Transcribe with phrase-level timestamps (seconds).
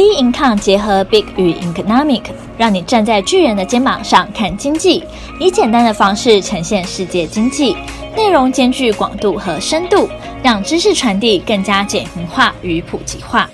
[0.00, 2.22] B Income 结合 Big 与 Economic，
[2.56, 5.04] 让你站在巨人的肩膀上看经济，
[5.38, 7.76] 以简单的方式呈现世界经济，
[8.16, 10.08] 内容兼具广度和深度，
[10.42, 13.50] 让知识传递更加简明化与普及化。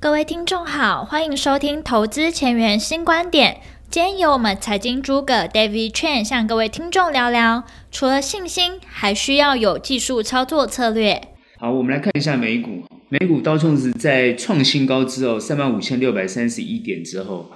[0.00, 3.58] 各位听众好，欢迎收听投资前沿新观点。
[3.88, 7.62] 今天由我们财经诸葛 David Chen 向各位听众聊聊，
[7.92, 11.22] 除了信心，还需要有技术操作策略。
[11.60, 12.82] 好，我们来看一下美股。
[13.12, 17.50] 美股道琼斯在创新高之后，三万五千六百三十一点之后，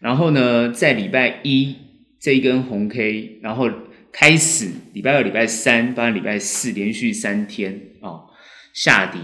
[0.00, 1.76] 然后呢，在礼拜一
[2.18, 3.70] 这一根红 K，然后
[4.10, 8.24] 开始礼拜二、礼拜三，包括礼拜四连续三天哦
[8.74, 9.20] 下跌。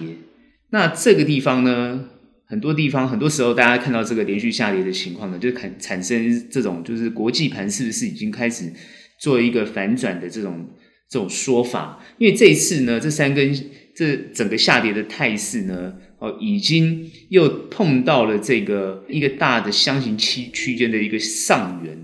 [0.71, 2.05] 那这个地方呢，
[2.46, 8.73] 很多地方很多时候大家看到这个连续下跌的情况呢，就产产生这种就是国际盘是不是已经开始
[9.19, 10.69] 做一个反转的这种
[11.10, 12.01] 这种说法？
[12.19, 13.52] 因为这一次呢，这三根。
[13.95, 21.95] 这整个下跌的态势呢，哦，已经又碰到了这个一个大的箱型区区间的一个上缘，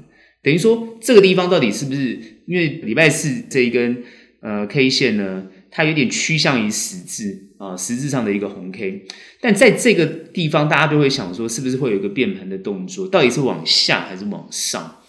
[0.42, 2.18] 等于说这个地方到底是不是？
[2.46, 4.02] 因为礼拜四这一根
[4.40, 9.04] 呃 K 线呢，它有点趋向于十字啊，十字上的一个红 K，
[9.40, 13.08] 但在这个地方，大家都会想说，是不是会有一个变盘的动作？
[13.08, 15.00] 到底是往下还是往上？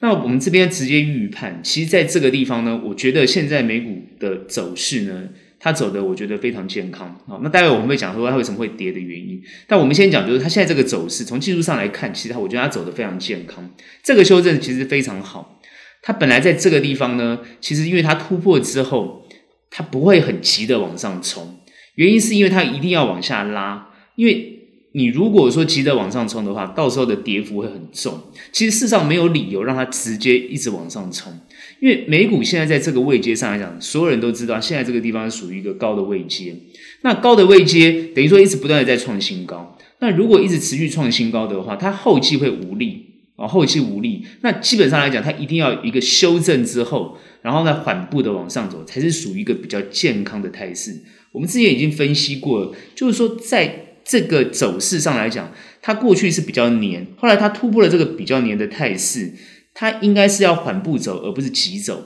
[0.00, 5.28] 那我们这边直接预判，其实在这个地方呢，我觉得现在美股的走势呢。
[5.60, 9.40] 它走的我觉得非常健康啊，那待会我们会讲说它为什么会跌的原因。
[9.66, 13.70] 但我们先讲，就是它现在这个走势，从技术上来看，其实它我觉得它走的非常健康。
[14.02, 15.60] 这个修正其实非常好。
[16.02, 19.28] 它本来在这个地方呢，其实因为它突破之后，
[19.70, 21.60] 它不会很急的往上冲，
[21.96, 24.56] 原因是因为它一定要往下拉，因为。
[24.92, 28.20] 你如果说急着往上冲的话，到时候的跌幅会很重。
[28.50, 31.32] 其实事实上没有理由让它直接一直往上冲，
[31.80, 36.54] 因为美股现在在这个位阶上来讲，所有人都知道现在这个地方是属于一个高的位阶。
[37.02, 39.76] 那高的位阶等于说一直不断的在创新高。
[40.00, 43.06] 那如果一直持续创新高的话，它后期会无力
[43.36, 44.24] 啊，后期无力。
[44.42, 50.94] 那基本上来讲，它一定要一个修正之后，然后呢缓步的往上走，才是属于一个比较健康的态势。
[51.32, 53.86] 我们之前已经分析过，就是说在。
[54.02, 59.32] 这个走势上来讲，它过去是比较黏，后来它突破了这个比较黏的态势，
[59.80, 62.04] 它应该是要缓步走，而不是急走。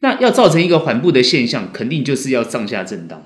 [0.00, 3.22] 那要造成一个缓步的现象，肯定就是要上下震荡。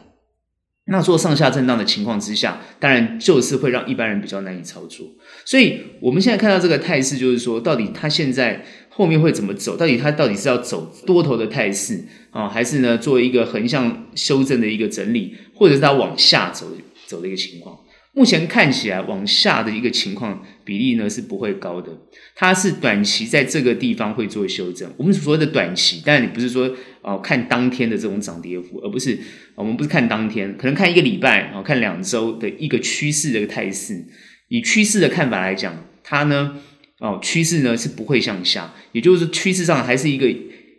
[0.86, 5.06] 那做上下震荡的情况之下，当然就是会让一般人比较难以操作。
[5.44, 9.76] 所以我们现在看到这个态势，就是说，到底它现在后面会怎么走？
[9.76, 16.66] 到底它到底是要走多头的态势啊，还是呢做一个横向修正的一个整理，或者是它往下走？
[17.06, 17.78] 走的一个情况，
[18.14, 21.90] 目前看起来往下的一个情况比例呢是不会高的，
[22.34, 24.92] 它是短期在这个地方会做修正。
[24.98, 29.18] 我们所谓的短期，当然你不是说哦看当天的这种涨跌幅，而不是
[29.54, 34.04] 我们不是看当天，可能看一个礼拜哦，看两周的一个趋势的一个态势。
[34.48, 36.60] 以趋势的看法来讲，它呢
[36.98, 40.26] 哦趋势呢是不会向下，也就是趋势上还是一个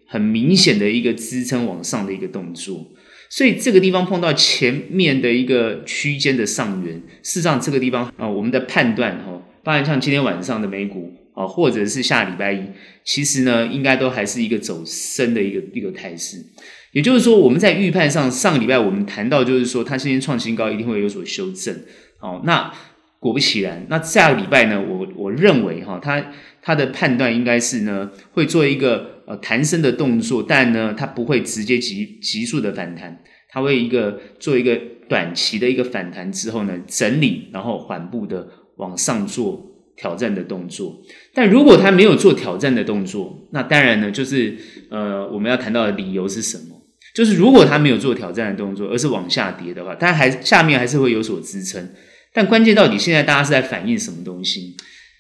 [0.08, 2.92] 很明显的一个支撑往上的一个动作。
[3.36, 12.62] 所以这个地方碰到前面的一个区间的上缘，事实上这个地方啊，我们的判断哈，当然像今天晚上的美股啊，或者是下礼拜一，
[13.04, 16.46] 其实呢，应该都还是一个走升的一个一个态势。
[16.92, 21.76] 也就是说，我们在预判上，上个礼拜我们谈到就是说，它今天创新高一定会有所修正。
[22.20, 22.72] 好，那
[23.20, 26.24] 果不其然，那下个礼拜呢，我我认为哈，它
[26.64, 29.12] 它的判断应该是呢，会做一个。
[29.26, 39.66] 呃，弹升的动作，但呢，它不会直接急急速的反弹，它会一个做一个短期的一个反弹之后呢，整理，然后缓步的往上做
[39.96, 41.02] 挑战的动作。
[41.34, 44.58] 但如果它没有做挑战的动作，那当然呢，就是
[44.90, 46.82] 呃，我们要谈到的理由是什么？
[47.16, 51.92] 就是如果它没有做挑战的动作，而是往下跌的话，它还下面还是会有所支撑。
[52.34, 54.76] 但关键到底现在大家是在反映什么东西？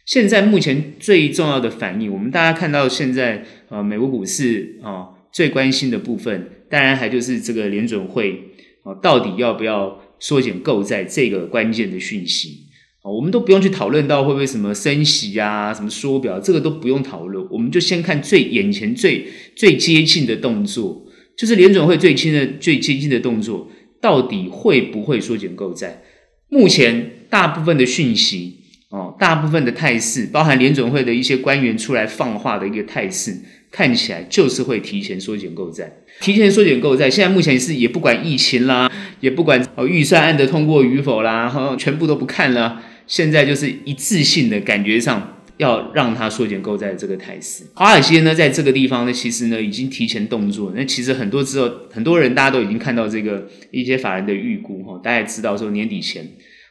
[0.05, 8.51] 现在目前最重要的反应，我们大家看到现在呃美国股市啊、最关心的部分，当然还就是这个联准会
[8.83, 12.63] 啊、到底要不要缩减购债这个关键的讯息
[13.01, 19.25] 啊、我们都不用去讨论到会不会什么升息啊，什么缩表，这个都不用讨论，我们就先看最眼前最
[19.55, 21.05] 最接近的动作，
[21.37, 23.69] 就是联准会最近的最接近的动作，
[24.01, 26.03] 到底会不会缩减购债？
[26.49, 28.62] 目前大部分的讯息。
[28.93, 33.35] 哦，大部分的态势，包含联准会的一些官员出来放话的一个态势，
[33.71, 35.91] 看起来就是会提前缩减购债，
[36.21, 37.09] 提前缩减购债。
[37.09, 42.83] 现在目前是也不管疫情啦，也不管哦预算案的通过与否啦，哈，全部都不看了。
[43.07, 47.63] 现在就是一致性的感觉上要让它缩减购债的这个态势。
[47.73, 50.71] 华尔街呢，在这个地方呢，其实呢已经提前动作。
[50.75, 56.23] 那其实很多之后，很多人大家都已经看到这个一些法人的预估哈，大家也知道说年底前。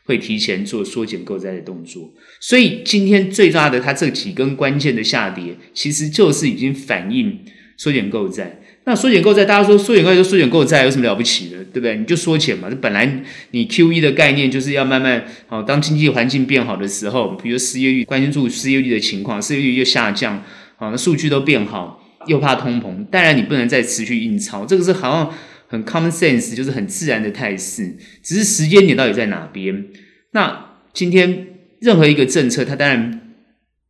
[0.05, 2.13] 会提前做缩减购债的动作。
[2.41, 7.41] 所以今天最大的它这几根关键的下跌，其实就是已经反映
[7.77, 8.59] 缩减购债。
[8.85, 11.97] 那缩减购债，大家说缩减购债就缩减购债有什么了不起的，对不对？
[11.97, 12.69] 你就缩减嘛。
[12.69, 13.23] 这本来
[13.53, 20.43] 你 QE 的概念就是要慢慢好，当经济环境变好的时候，比如失业率，关注失业率的情况，失业率又下降，
[20.77, 25.33] 好，那数据都变好，又怕通膨，当然你不能再持续印钞，这个是好像
[25.73, 27.97] 很 common sense，就是很自然的态势。
[28.23, 29.87] 只是时间点到底在哪边？
[30.33, 31.49] 那今天
[31.81, 33.21] 任何一个政策，它当然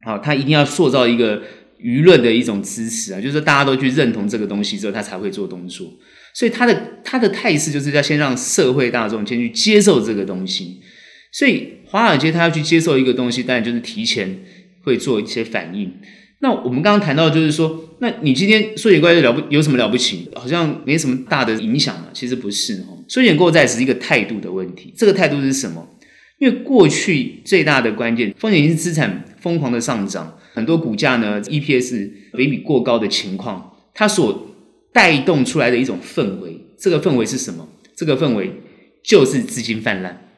[0.06, 1.42] 好，它一定要塑造一个。
[1.82, 5.92] 舆论的一种支持啊，就是大家都去认同这个东西之后，它才会做动作。
[6.32, 10.80] 所以它的它的态势就是要先让社会大众先去接受这个东西。
[11.32, 14.44] 所以华尔街它要去接受一个东西，当然就是提前
[14.84, 15.92] 会做一些反应。
[16.42, 20.28] 那我们刚刚谈到就是说，那你今天缩减购债了不有什么了不起？
[20.34, 22.08] 好像没什么大的影响嘛。
[22.12, 24.92] 其实不是哦，缩减购债只是一个态度的问题。
[24.96, 25.88] 这个态度是什么？
[26.40, 30.36] 因为过去最大的关键，风险性资产疯狂的上涨。
[30.52, 34.48] 很多股价呢，EPS 比比过高的情况，它所
[34.92, 37.68] 带动出来的一种氛围，这个氛围是什么？
[37.96, 38.50] 这个氛围
[39.04, 40.28] 就是资金泛滥，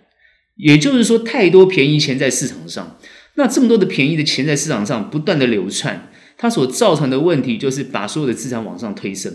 [0.57, 2.99] 也就是说，太多便宜钱在市场上。
[3.37, 9.33] 那这么多的便宜的钱在市场上不断的流窜，它所造成的问题就是把所有的资产往上推升，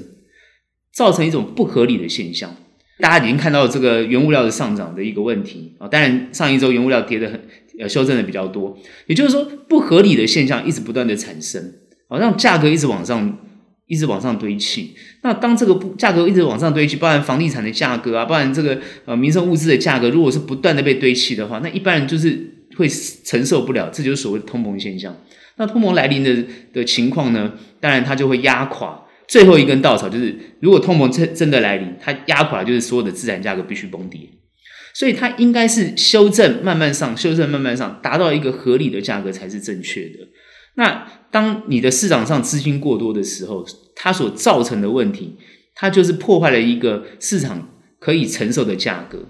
[0.94, 2.56] 造成一种不合理的现象。
[3.00, 7.40] 大家已经看到这个原物料的上涨的一个问题啊，当然上一周原物料跌得很。
[7.80, 11.64] 呃，修正的比较多，也就是说，不合理的现象一直不断的产生，
[12.10, 13.38] 好让价格一直往上，
[13.88, 14.94] 一直往上堆砌。
[15.24, 25.14] 那当这个不价格一直往上堆砌，包含房地产的价格啊，包含这个呃民生物资的价格，如果是不断的被堆砌的话，那一般人就是会承受不了，这就是所谓的通膨现象。
[25.58, 34.22] 那通膨来临的的情况呢，当然它就会压垮最后一根稻草，就是如果通膨真真的来临，它压垮就是所有的资产价格必须崩跌。
[34.94, 40.28] 所以它应该是修正慢慢上，修正慢慢上，达到一个合理的价格才是正确的。
[40.76, 43.66] 那当你的市场上资金过多的时候，
[43.96, 45.36] 它所造成的问题，
[45.76, 49.26] 它就是破坏了一个市场可以承受的价格，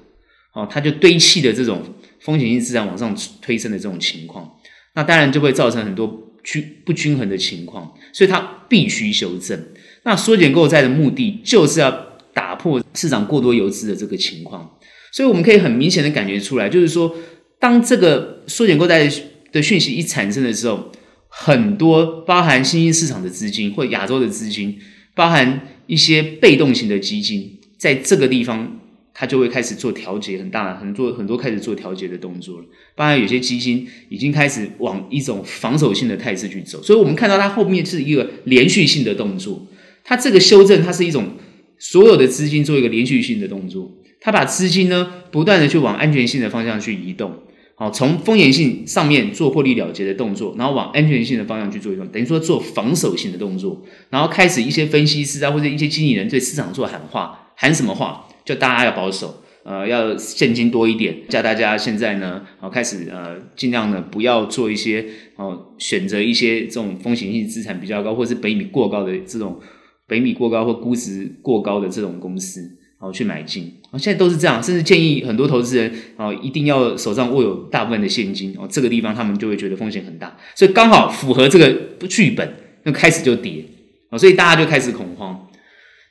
[0.54, 1.82] 哦，它就堆砌的这种
[2.20, 4.58] 风险性资产往上推升的这种情况，
[4.96, 9.60] 那当然就会造成很多均不均衡的情况，所以它必须修正。
[10.04, 11.92] 那缩减购债的目的就是要
[12.34, 14.78] 打破市场过多游资的这个情况。
[15.12, 17.16] 所以我们可以很明显的感觉出来，就是说，
[17.60, 19.12] 当这个缩减购债
[19.52, 20.92] 的讯息一产生的时候，
[21.28, 24.78] 很多包含新兴市场的资金或亚洲的资金，
[25.16, 28.79] 包含一些被动型的基金，在这个地方，
[29.14, 32.66] 它就会开始做调节，很大很多很多开始做调节的动作了。
[32.96, 39.68] 当然有些基金已经开始往一种防守性的态势去走，所以我们看到它后面是一个连续性的动作，
[40.04, 41.32] 它这个修正，它是一种
[41.78, 43.92] 所有的资金做一个连续性的动作。
[44.22, 47.34] 它把资金呢，不断的去往安全性的方向去移动，
[47.76, 58.26] 好，从风险性上面做获利了结的动作，然后往安全性的方向去做移动，等于说做防守性的动作，然后开始一些分析师啊或者一些经理人对市场做喊话，喊什么话？
[58.50, 65.06] 就大家要保守，呃，要现金多一点，叫大家现在呢，好开始呃尽量呢不要做一些
[65.36, 69.60] 哦选择一些这种风险性资产比较高或是北米过高的这种
[70.08, 72.78] 北米过高或估值过高的这种公司。
[73.02, 73.98] 好，去买进啊！
[73.98, 78.68] 现在都是这样，甚至建议很多投资人啊，一定要手上握有大部分的现金哦。
[78.70, 81.72] 这个地方他们就会觉得风险很大，所以刚好符合这个
[82.10, 83.64] 剧本，那开始就跌
[84.10, 85.48] 哦，所以大家就开始恐慌。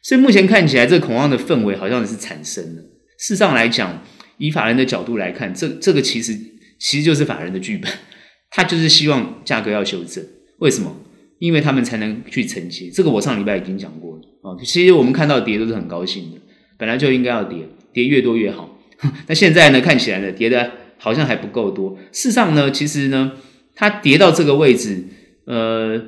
[0.02, 2.83] 所以目前看起来，这个恐慌的氛围好像是产生了。
[3.19, 4.02] 事实上来讲，
[4.38, 6.38] 以法人的角度来看，这这个其实
[6.78, 7.90] 其实就是法人的剧本，
[8.50, 10.25] 他就是希望价格要修正。
[10.59, 10.97] 为什么？
[11.38, 12.90] 因为他们才能去承接。
[12.90, 14.59] 这个我上礼拜已经讲过了啊。
[14.64, 16.38] 其实我们看到跌都是很高兴的。
[16.76, 18.78] 本来就应该要跌，跌越多越好。
[19.28, 19.81] 那现在呢？
[19.81, 21.97] 看起来呢，跌的好像还不够多。
[22.11, 23.33] 事实上呢，其实呢，
[23.76, 25.05] 它跌到这个位置，
[25.45, 26.00] 呃，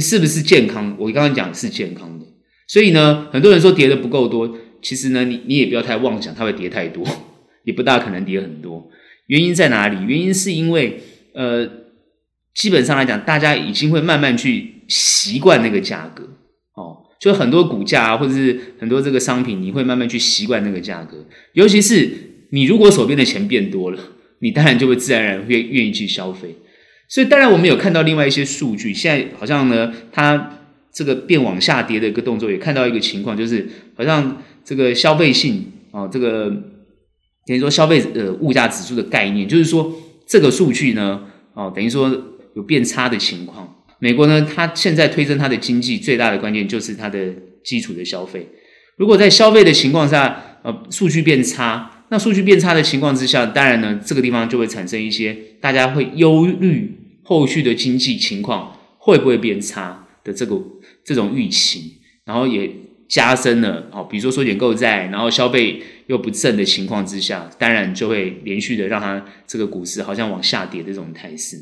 [0.00, 0.96] 是不是健康？
[0.98, 2.21] 我刚刚讲是健康的。
[2.72, 7.04] 所以呢，很多人说跌的不够多，其实呢，你你也不要太妄想它会跌太多，
[7.64, 8.88] 也不大可能跌很多。
[9.26, 10.02] 原因在哪里？
[10.06, 10.98] 原因是因为，
[11.34, 11.68] 呃，
[12.54, 16.24] 基本上来讲，大家已经会慢慢去习惯那个价格
[16.72, 16.96] 哦。
[17.20, 21.26] 就很多股价啊，或者是很多这个商品，你会慢慢去习惯那个价格。
[21.52, 22.08] 尤其是
[22.52, 23.98] 你如果手边的钱变多了，
[24.38, 26.56] 你当然就会自然而然会愿意去消费。
[27.06, 30.60] 所以，当然我们有看到另外一些数据，现在好像呢，它
[30.92, 36.50] 这个变往下跌的一个动作，也看到一个情况，就是好像这个消费性啊，这个
[37.46, 39.92] 等于说消费呃物价指数的概念，就是说
[40.26, 42.10] 这个数据呢，哦，等于说
[42.54, 43.84] 有变差的情况。
[43.98, 47.32] 美国呢，它现在推升它的经济最大的关键就是它的
[47.64, 48.48] 基础的消费。
[48.96, 60.60] 如果在消费的情况下，呃，数据变差，那数据变差的情况之下，当然呢，这个地方就会产生一些大家会忧虑后续的经济情况会不会变差的这个
[61.04, 62.70] 这种预期，然后也
[63.08, 71.56] 加深了哦，比如说缩减购债，然后消费又不振的情况之下，当然就会连续的让它这个股市好像往下跌的这种态势。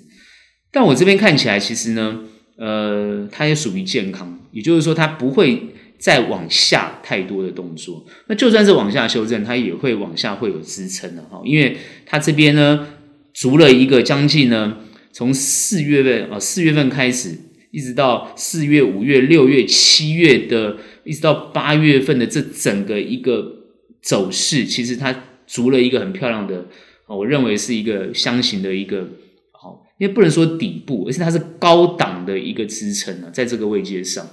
[0.70, 2.20] 但我这边看起来，其实呢，
[2.56, 5.68] 呃，它也属于健康，也就是说，它不会。
[6.00, 12.87] 再往下太多的动作，那就算是往下修正，它也会往下会有支撑的哈，因为它这边呢，
[13.35, 14.78] 足了一个将近呢，
[15.12, 17.37] 从四月份啊，四月份开始，
[17.70, 23.66] 一直到四月、五月、六月、七月的，一直到八月份的这整个一个
[24.02, 25.14] 走势，其实它
[25.46, 26.66] 足了一个很漂亮的，
[27.06, 29.08] 我认为是一个箱型的一个
[29.52, 34.26] 好，因为不能说底部，而是它是高档的一个支撑啊，在这个位阶上。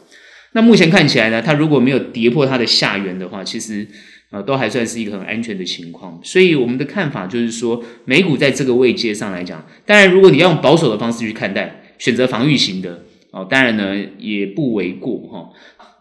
[0.53, 3.85] 那目前看起来呢，它如果没有跌破它的下缘的话，其实
[4.31, 6.19] 呃都还算是一个很安全的情况。
[6.23, 13.05] 所以我们的看法就是说，美股在这个位阶上来讲，当然如果你要用保守的方式去看待，选择防御型的
[13.37, 15.49] 哦，当然呢也不为过哈。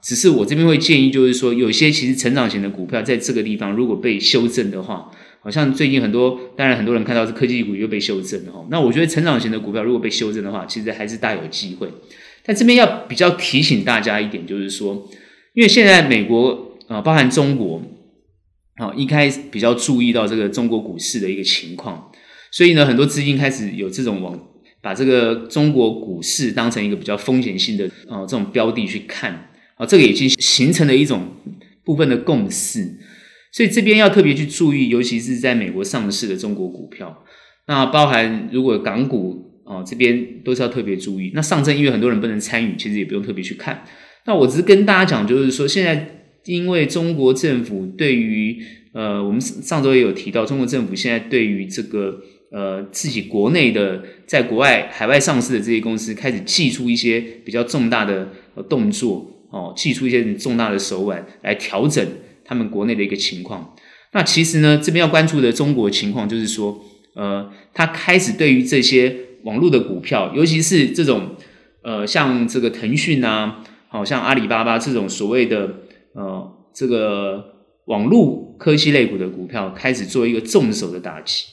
[0.03, 8.65] 只是我这边会建议，就是说有些其实成长型的股票在这个地方如果被修正的话，好像最近很多，当然很多人看到是科技股又被修正了哈。
[8.71, 11.89] 那我觉得成长型的股票如果被修正的话，其实还是大有机会。
[12.45, 15.09] 但这边要比较提醒大家一点，就是说，
[15.55, 17.83] 因为现在美国啊，包含中国
[18.77, 22.13] 啊，一开始比较注意到这个中国股市的一个情况，
[22.53, 24.39] 所以呢，很多资金开始有这种往
[24.87, 29.33] 把这个中国股市当成一个比较风险性的啊这种标的去看
[29.75, 31.27] 啊，这个已经形成了一种
[31.85, 32.97] 部分的共识，
[33.51, 37.25] 所以这边要特别去注意，尤其是在美国上市的中国股票，
[37.67, 39.45] 那包含如果港股。
[39.69, 41.33] 啊，这边都是要特别注意。
[41.35, 43.83] 那上证因为很多人不能参与，其实也不用特别去看。
[44.25, 48.63] 那我只是跟大家讲，就是说现在因为中国政府对于
[48.93, 58.29] 呃，我们上周也有提到，中国政府现在对于这个呃自己国内的在国外海外上市的这些公司，开始祭出一些比较重大的
[58.69, 62.07] 动作哦，祭出一些重大的手腕来调整
[62.45, 63.75] 他们国内的一个情况。
[64.13, 66.83] 那其实呢，这边要关注的中国情况，就是说
[67.15, 69.17] 呃，他开始对于这些。
[69.45, 71.37] 网络的股票，尤其是这种，
[71.83, 75.73] 呃，像这个腾讯啊，好像阿里巴巴这种所谓的，
[76.15, 81.45] 呃，这个网络科技类股的股票，开始做一个重手的打击，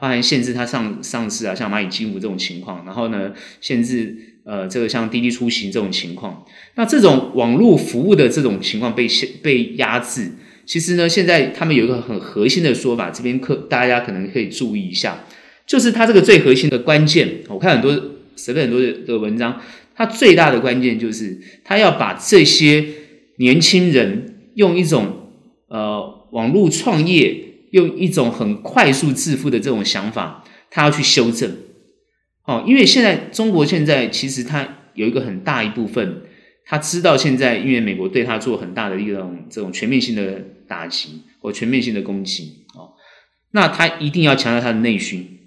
[0.00, 6.44] 包含限制它上上市啊，像蚂蚁金服这种情况，然后呢，限制呃，这个像滴滴出行这种情况，
[6.76, 10.32] 那这种网络服务的这种情况被限被压制，
[10.64, 15.24] 其实呢，现在他们有一个很核心的说法，这边可大家可能可以注意一下。
[15.66, 19.60] 就是它这个最核心的关键，我看很多随便很多的文章，
[19.94, 22.84] 它最大的关键就是它要把这些
[23.36, 25.30] 年轻人用一种
[25.68, 31.50] 呃网络创业，用一种很快速致富的这种想法，他要去修正。
[32.44, 36.22] 哦，因为现在中国现在其实他有一个很大一部分，
[36.66, 42.94] 他知道现在因为美国对他做很大的一种这种全面性的打击或全面性的攻击哦，
[43.52, 45.38] 那他一定要强调他的内需。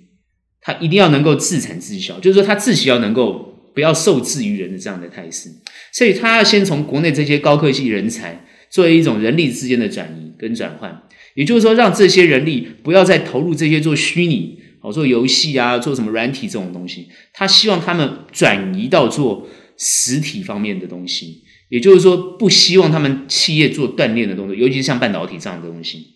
[0.66, 5.50] 他一定要能够自产自销，就是说他自己要能够不要受制于人的这样的态势，
[5.92, 11.04] 所以他要先从国内这些高科技人才作为一种人力之间的转移跟转换，
[11.36, 19.48] 也就是说让这些人力不要再投入这些做虚拟哦做游戏啊做什么软体这种东西，他希望他们转移到做
[19.78, 26.16] 实体方面的东西，也就是说不希望他们企业做锻炼的东西，尤其是像半导体这样的东西，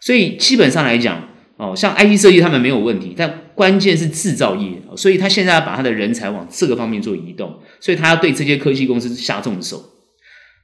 [0.00, 1.30] 所以基本上来讲。
[1.58, 9.82] 哦，像 IT 设计他们没有问题，但关键是制造业，所以他现在要把他的人才往这个方面做移动，所以他要对这些科技公司下重手。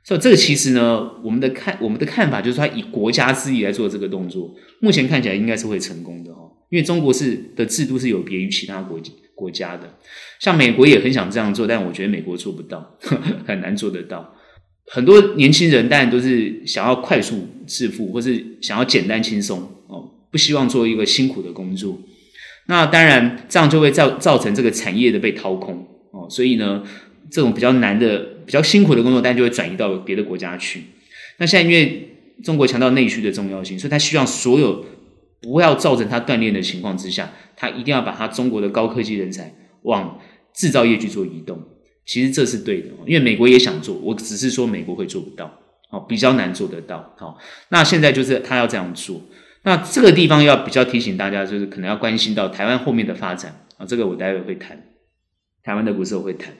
[0.04, 9.00] 所以这个其实呢，我们的看我们的看法就是他以国家之力来做这个动作，目前看起来应该是会成功的哦，因为中国是的制度是有别于其他国
[9.34, 9.98] 国家的，
[10.40, 14.34] 像美国也很想这样做，但我觉得美国做不到，呵 呵很难做得到。
[14.86, 20.10] 很多年轻人当然都是想要快速致富，或是想要简单轻松哦。
[20.30, 22.00] 不希望做一个辛苦的工作，
[22.66, 26.82] 那当然这样就会造造成这个产业的被掏空哦，所以呢，
[27.30, 30.82] 这种比较难的、比较辛苦的工作，但就会转移到别的国家去。
[31.38, 32.08] 那现在因为
[32.42, 34.84] 中国强调内需的重要性，所以他希望所有
[35.40, 40.20] 不要造成他锻炼的情况之下，他一定要把他中国的高科技人才往
[40.54, 41.62] 制造业去做移动。
[42.04, 45.58] 其实这是对的，因为美国也想做，我只是说美国会做不到，
[45.90, 47.14] 哦，比较难做得到。
[47.16, 49.22] 好，那现在就是他要这样做。
[49.62, 54.82] 那这个地方要比较提醒大家，就是可能要关心到台湾后面的发展啊，这个我待会会谈。
[55.62, 56.52] 台湾的股市我会谈，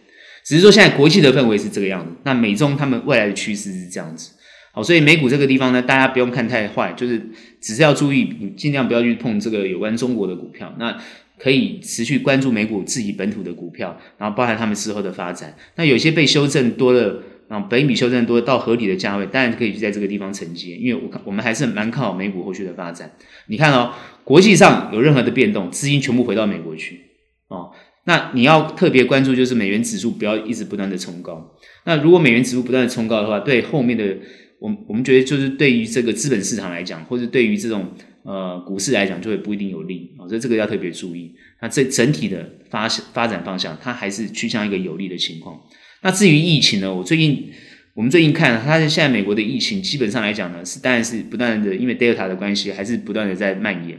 [0.44, 4.32] 只是说现在国际的氛围是这个样子，那美中他们未来的趋势是这样子。
[4.74, 7.20] 好，所以美股这个地方呢，大家不用看太坏，就是
[7.60, 10.74] 只是要注意，你尽量不要去碰这个有关中国的股票。
[10.78, 10.98] 那
[11.38, 15.54] 可以持续关注美股自己本土的股票，然后包含他们之后的发展。
[15.76, 23.12] 那有些被修正多了，啊，本比修正多到合理的价位，当然可以去在这个地方承接，因为我看我们还是蛮看好美股后续的发展。
[23.48, 23.92] 你看哦，
[24.24, 27.00] 国际上有任何的变动，资金全部回到美国去，
[27.48, 27.72] 哦。
[28.04, 31.54] 那你要特别关注，就是美元指数不要一直不断的冲高。
[31.84, 34.16] 那如果美元指数不断的冲高的话，对后面的
[34.58, 37.86] 我我们觉得就是对于这个资本市场来讲，或者对于这种
[38.24, 40.26] 呃股市来讲，就会不一定有利啊。
[40.26, 41.32] 所以这个要特别注意。
[41.60, 45.60] 那这整体的发发展方向，它还是趋向一个有利的情况。
[46.02, 47.50] 那至于疫情呢，我最近
[47.94, 53.98] 我们最近看，它现在美国的疫情基本上来讲呢，是当然是不断的，因为 Delta 的关系，还是不断的在蔓延。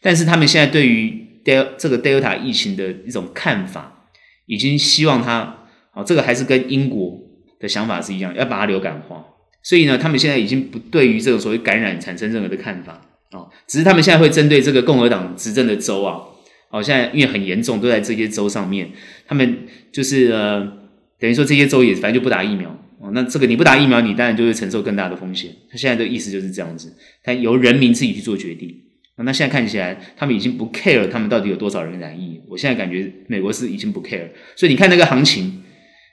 [0.00, 4.08] 但是他们现在对于对这个 Delta 疫情的一种看法，
[4.46, 7.18] 已经希望它，好，这个还是跟英国
[7.58, 9.24] 的想法是一样，要把它流感化。
[9.62, 12.92] 所以呢，他们现在已经不对于这种所谓感染产生任何的看法
[13.30, 16.18] 啊，只是他们现在会针对这个共和党执政的州啊，
[16.70, 18.90] 好，现在因为很严重，都在这些州上面，
[19.26, 20.60] 他们就是呃，
[21.18, 22.70] 等于说这些州也反正就不打疫苗
[23.02, 25.50] 啊，那这个你不打疫苗，你当然就会承受更大的风险。
[25.70, 28.74] 他现在的意思就是这样子，他由人民自己去做决定。
[29.24, 32.40] 那现在看起来，他们已经不 care 他们到底有多少人染疫。
[32.48, 35.62] 我现在感觉美国是已经不 care，所以你看那个行情，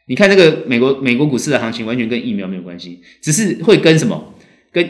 [0.08, 4.36] 你看那个美国美国股市的行情，完全跟疫苗没有关系，只是会跟什么
[4.72, 4.88] 跟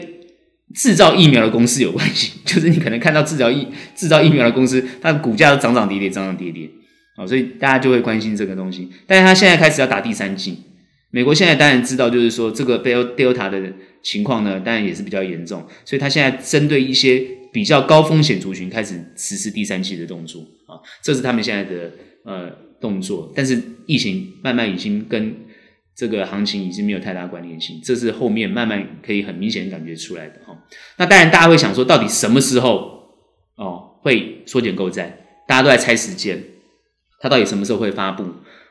[0.74, 2.40] 制造疫苗的公司有关系。
[2.44, 6.68] 就是你可能看到制造疫制造疫苗的公司，它的股价都涨涨跌跌，涨涨跌跌
[7.16, 8.88] 啊，所以大家就会关心这个东西。
[9.06, 10.58] 但是他现在开始要打第三剂，
[11.10, 13.72] 美国现在当然知道，就是说这个 Delta 的
[14.02, 17.37] 情况呢，当然也是比较严重，所以他现在针对一些。
[17.52, 21.90] 比较高风险族群开始实施第三期的动作啊，这是他们现在的
[22.24, 22.50] 呃
[22.80, 23.32] 动作。
[23.34, 25.34] 但是疫情慢慢已经跟
[25.96, 30.56] 这个行情已经没有太大关联性，这是后面慢慢可以很明显感觉出来的哈。
[30.96, 33.02] 那当然大家会想说，到底什么时候
[33.56, 35.24] 哦会缩减购债？
[35.48, 36.40] 大家都在猜时间，
[37.20, 38.24] 它到底什么时候会发布？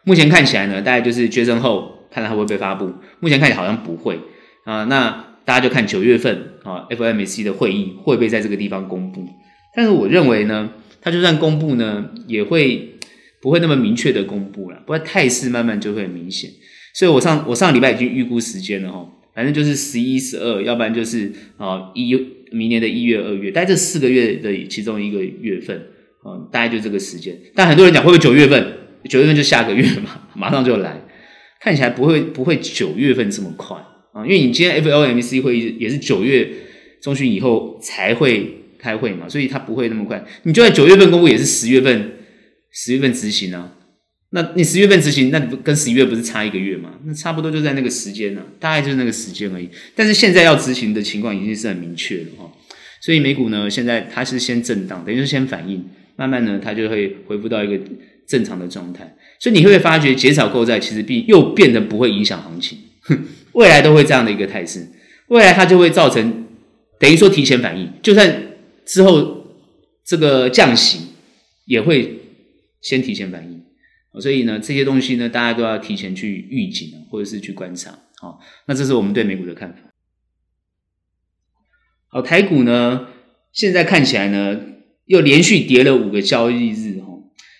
[0.03, 2.93] 目前看起来呢，大概就是决胜后看它会不会被发布。
[3.19, 4.19] 目前看起来好像不会
[4.63, 4.85] 啊。
[4.85, 9.25] 那大家就看九月份啊，FOMC 的会议会不会在这个地方公布？
[9.73, 12.97] 但是我认为呢，它就算公布呢，也会
[13.41, 16.49] 不会那么明确的公布了，不过态势慢慢就会很明显。
[16.93, 22.13] 所以我上我上礼拜已经预估时间了哈，反正就是十一、十二，要不然就是啊一
[22.51, 25.77] 明年的一月、二月，大概这四个月的其中一个月份
[26.23, 27.33] 啊，大概就这个时间。
[27.55, 28.73] 但很多人讲会不会九月份？
[29.09, 31.01] 九月份就下个月嘛，马上就来，
[31.61, 33.77] 看起来不会不会九月份这么快。
[34.17, 36.49] 啊，因为你今天 FOMC 会议也是九月
[36.99, 40.25] 中旬以后才会开会嘛，所以它不会那么快。
[40.41, 42.13] 你就在九月份公布，也是十月份，
[42.71, 43.75] 十月份执行啊。
[44.31, 46.93] 那你十月份执行，那跟十一月不是差一个月吗？
[47.05, 49.69] 那差不多就在那个时间呢，大概就是那个时间而已。
[49.95, 52.51] 但是现在要执行的情况已经是很明确了哈。
[53.01, 57.79] 所以美股呢，现在它是先震荡，等于是先反应，慢慢呢，它就会恢复到一个
[58.27, 59.15] 正常的状态。
[59.39, 62.79] 所以你会发觉减少购债其实并又变得不会影响行情？
[63.03, 63.17] 哼
[63.57, 64.87] 未来都会这样的一个态势，
[65.29, 66.45] 未来它就会造成
[66.99, 68.53] 等于说提前反应，就算
[68.85, 69.47] 之后
[70.05, 71.07] 这个降息
[71.65, 72.19] 也会
[72.81, 73.63] 先提前反应，
[74.21, 77.97] 所以呢，这些东西呢，大家都要提前去预警或者是去观察。
[78.21, 79.79] 好，那这是我们对美股的看法。
[82.09, 83.07] 好，台股呢，
[83.51, 84.59] 现在看起来呢，
[85.05, 87.07] 又连续跌了五个交易日哈，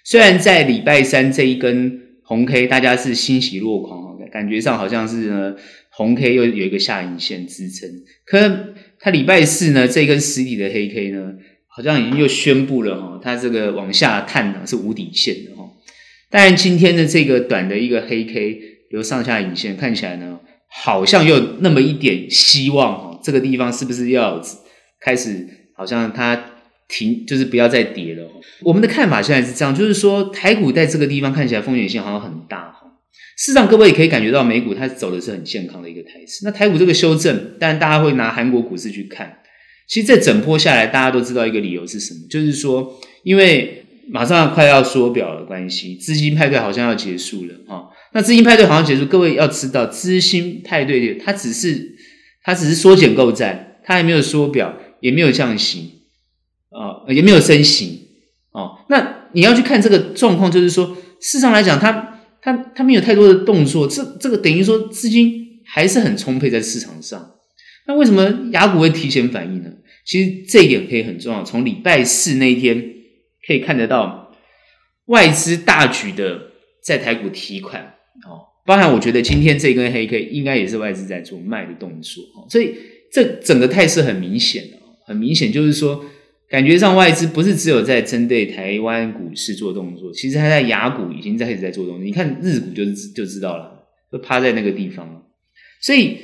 [0.06, 5.56] 虽然在礼拜三这一根红 K，大家是欣喜若狂，感觉上好像是呢。
[5.98, 7.90] 红 K 又有一个下影线支撑，
[8.24, 11.34] 可它礼拜四呢，这根实体的黑 K 呢，
[11.66, 15.68] 好像已经又宣布了哈，它这个往下探呢是无底线的哈。
[16.30, 24.40] 当然今天的这个短的一个黑 K 由上下影线看起来呢，好像又那么一点希望哈，这个地方是不是要
[25.02, 26.40] 开始好像它
[26.88, 28.30] 停，就是不要再跌了？
[28.62, 32.76] 我们的看法现在是这样，就是说台股在这个地方看起来风险性好像很大。
[33.38, 36.44] 事实上，各位也可以感觉到美股它走的是很健康的一个态势。
[36.44, 39.38] 那台股这个修正，当然大家会拿韩国股市去看。
[39.88, 47.86] 其实这整波下来，大家都知道一个理由是什么，就是说，因为马上快要缩表的关系，资金派对好像要结束了啊。
[48.12, 51.96] 那资金派对好像结束，各位要知道，资金派对它只是
[52.44, 56.02] 它只是缩减购债，它还没有缩表，也没有降息
[56.72, 58.08] 啊，也没有升息
[58.52, 58.80] 哦。
[58.90, 60.88] 那你要去看这个状况，就是说，
[61.22, 62.16] 事实上来讲，它。
[62.48, 67.34] 他他没有太多的动作，这这个等于说资金还是很充沛在市场上。
[67.88, 69.70] 那为什么雅股会提前反应呢？
[70.06, 71.44] 其实这一点可以很重要。
[71.44, 72.82] 从礼拜四那一天
[73.46, 74.34] 可以看得到，
[75.08, 76.40] 外资大举的
[76.82, 77.82] 在台股提款
[78.26, 82.76] 哦，包含我觉得今天这根黑 K 应该也是外资在做卖的动作哦，所以
[83.12, 86.06] 这整个态势很明显的，很明显就是说，
[86.50, 92.04] 感觉上外资不是只有在针对台湾股市做动作，其实它在亚股已经在开始在做动作。
[92.04, 95.26] 你看日股就就知道了，都趴在那个地方。
[95.82, 96.18] 所以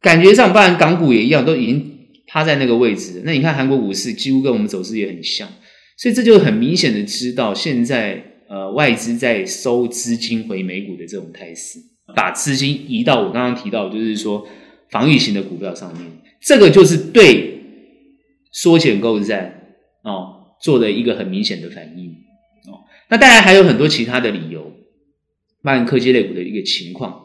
[0.00, 3.22] 感觉上，包含港股也一样，都已经趴在那个位置。
[3.24, 5.48] 那你看韩国股市几乎跟我们走势也很像，
[5.96, 8.28] 所以这就很明显的知道现在。
[8.48, 11.78] 呃，外资在收资金回美股的这种态势，
[12.14, 14.46] 把资金移到我刚刚提到，就是说
[14.90, 16.02] 防御型的股票上面，
[16.38, 17.51] 这个就是对
[18.52, 22.10] 缩减购债哦做的一个很明显的反应
[22.70, 22.84] 哦。
[23.08, 24.72] 那当然还有很多其他的理由，
[25.62, 27.24] 包含科技类股的一个情况。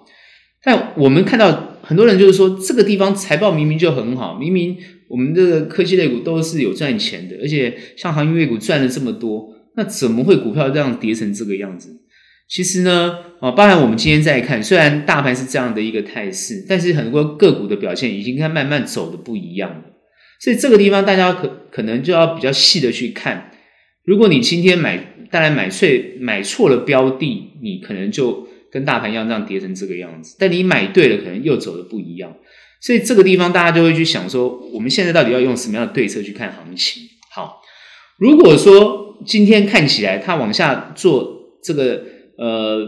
[0.63, 4.75] 但我们看到很多人就是说，这个地方财报明明就很好，明明
[5.07, 9.53] 我们这个科技类股都是有赚钱的，而且像航运类股赚了这么多。
[9.75, 12.01] 那怎么会股票这样跌成这个样子？
[12.49, 19.83] 其实呢，啊，包含我们今天再看，虽然大盘是这样的一个态势，但是很多个股的表现已经跟它慢慢走的不一样了。
[20.39, 23.52] 所以这个地方大家可可能就要比较细的去看。
[24.04, 24.97] 如果你今天买，
[25.30, 25.88] 当然买错
[26.19, 30.36] 买错了标的，你可能就跟大盘一样这样跌成这个样子。
[30.39, 32.36] 但你买对了，可能又走的不一样。
[32.82, 37.04] 所以这个地方大家就会去想说，我们现在到底要用什么样的对策去看行情？
[37.32, 37.62] 好，
[38.17, 39.06] 如果说。
[39.26, 42.04] 今天看起来，它往下做这个
[42.38, 42.86] 呃，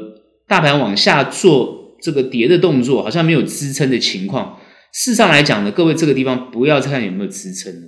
[0.47, 4.58] 大盘往下做这个跌的动作，好像没有支撑的情况。
[4.91, 7.87] 事实上来讲呢，各位这个地方不要再看有没有支撑了。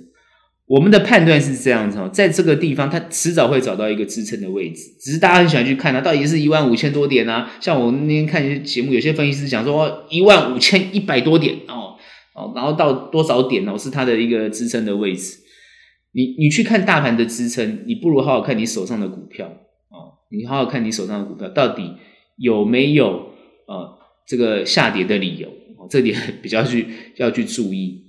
[0.66, 7.50] 我们的判断是这样子哦，在这个地方它迟早会找到一个支撑的位置，只是大家很喜欢去看它到底是一万五千多点啊。
[7.60, 11.96] 像我那天看一些节目，有些分析师讲说一万五千一百多点哦
[12.34, 13.76] 哦，然后到多少点呢？
[13.76, 15.38] 是它的一个支撑的位置。
[16.12, 19.96] 你你去看大盘的支撑，你不如好好看你手上的股票啊！
[20.30, 21.96] 你好好看你手上的股票，到底
[22.38, 23.32] 有没有
[23.66, 25.48] 呃这个下跌的理由？
[25.88, 28.04] 这点 比较去要去注意。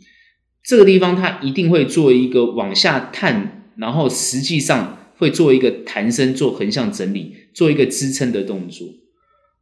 [0.63, 8.87] 这个地方它一定会做一个往下探，然后实际上会做一个弹升，做横向整理，做一个支撑的动作。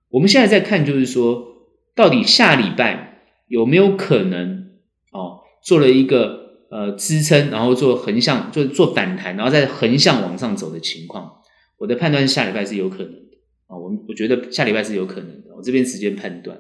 [0.10, 4.70] 我们现在在看，就是说到底下礼拜有没有可能
[5.12, 6.40] 哦做了一个。
[6.72, 11.30] 呃，支撑，然后做横向，就做反弹，然后再横向往上走的情况，
[11.78, 13.76] 我的判断下礼拜是有可能的啊。
[13.76, 15.54] 我我觉得下礼拜是有可能的。
[15.54, 16.58] 我这边直接判断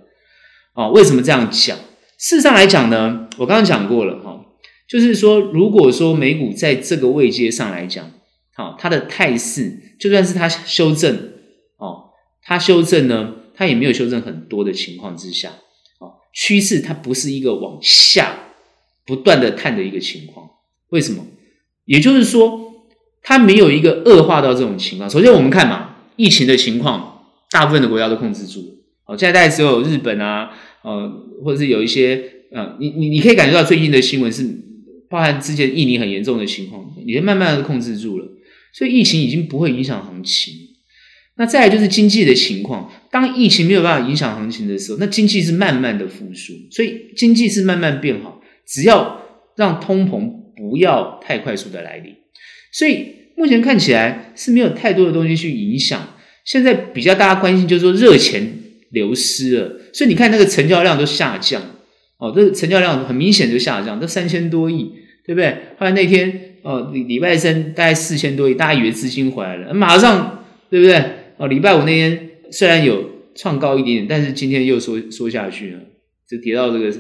[0.73, 1.77] 啊，为什么这样讲？
[2.17, 4.45] 事实上来讲呢，我刚刚讲过了哈，
[4.87, 8.11] 就是说，如果说美股在这个位阶上来讲，
[8.53, 11.31] 好，它的态势，就算是它修正
[11.77, 12.11] 哦，
[12.43, 15.49] 它修正呢，它也没有修正很多的情况之下，
[15.99, 18.37] 哦，趋势它不是一个往下。
[19.03, 20.47] 不断的探的一个情况，
[20.89, 21.25] 为什么？
[21.85, 22.85] 也就是说，
[23.23, 25.09] 它没有一个恶化到这种情况。
[25.09, 28.67] 首先，我们看嘛，疫情的情况，大部分的国家都控制住了。
[29.11, 30.51] 好，现在大概只有日本啊，
[30.83, 31.11] 呃，
[31.43, 34.49] 或者是有一些，呃，你你你可以感觉到最近的新闻是，
[35.09, 38.25] 包含之前印尼很严重的情况，也慢慢的控制住了。
[38.71, 40.53] 所以疫情已经不会影响行情。
[41.35, 48.41] 那再来就是经济的情况，当疫情没有办法影响行情的时候，那经济是慢慢的复苏，所以经济是慢慢变好。
[48.65, 49.21] 只要
[49.57, 52.15] 让通膨不要太快速的来临，
[52.71, 56.15] 所以目前看起来是没有太多的东西去影响。
[56.45, 58.59] 现在比较大家关心就是说热钱
[58.91, 61.61] 流失了，所以你看那个成交量都下降
[62.17, 64.93] 哦，这个成交量很明显就下降，都三千多亿，
[65.25, 65.49] 对不对？
[65.77, 71.03] 后来那天哦，礼礼拜三大概四千多亿，大家以为资金回来了，马上对不对？
[71.37, 75.79] 哦，礼拜五那天虽然有创高一点点，但是今天又缩缩下去了，
[76.29, 76.91] 就跌到这个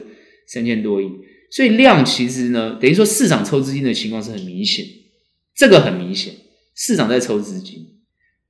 [0.47, 1.07] 三千多亿。
[1.51, 4.85] 所以量其实呢，等于说市场抽资金的情况是很明显，
[5.55, 6.33] 这个很明显，
[6.73, 7.87] 市场在抽资金。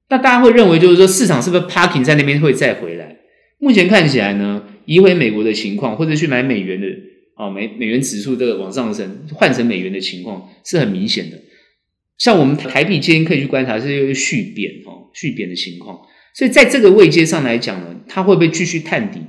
[0.10, 3.18] 那大家会认为就是说市场是不是 parking 在那边会再回来？
[3.62, 6.88] 目前看起来呢，移回美国的情况，或者去买美元的
[7.36, 11.40] 啊美美元指数这个往上升，换成美元的情况是很明显的。
[12.18, 15.98] 像我们台币今天可以去观察是一个续贬哦，续贬的情况。
[16.34, 19.22] 所以在这个位阶上来讲呢，它会不会继续探底？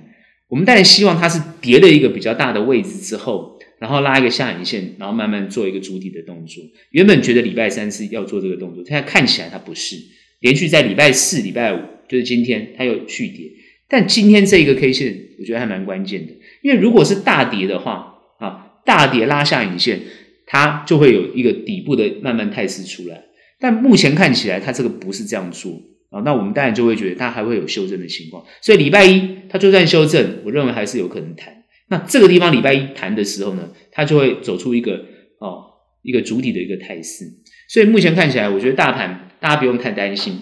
[0.49, 3.53] 我们当然希望它是跌了一个比较大的位置之后。
[3.79, 6.63] 然后拉一个下影线，然后慢慢做一个筑底的动作。
[6.93, 9.97] 原本觉得礼拜三是要做这个动作，现在看起来它不是。
[10.39, 13.51] 连续在礼拜四、礼拜五，就是今天它又续跌。
[13.93, 20.01] 但今天这一个 K 线，我觉得还蛮关键的，因为如果是大跌的话，啊，大跌拉下影线，
[20.47, 23.23] 它就会有一个底部的慢慢态势出来。
[23.61, 25.73] 但目前看起来，它这个不是这样做
[26.09, 28.43] 啊，那我们当然就会觉得它还会有修正的情况。
[28.63, 31.65] 所以礼拜一它就算修正，我认为还是有可能弹。
[31.91, 35.05] 那这个地方礼拜一弹的时候呢，它就会走出一个
[35.39, 35.65] 哦
[36.01, 37.27] 一个主体的一个态势，
[37.69, 40.41] 所以目前看起来，我觉得大盘大家不用太担心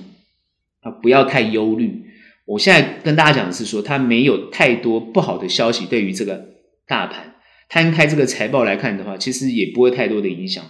[0.83, 2.05] 啊，不要太忧虑。
[2.51, 6.47] 我现在跟大家讲的是说，它没有太多不好的消息对于这个
[6.89, 7.35] 大盘
[7.69, 10.65] 摊开这个财报来看的话，其实也不会太多的影响。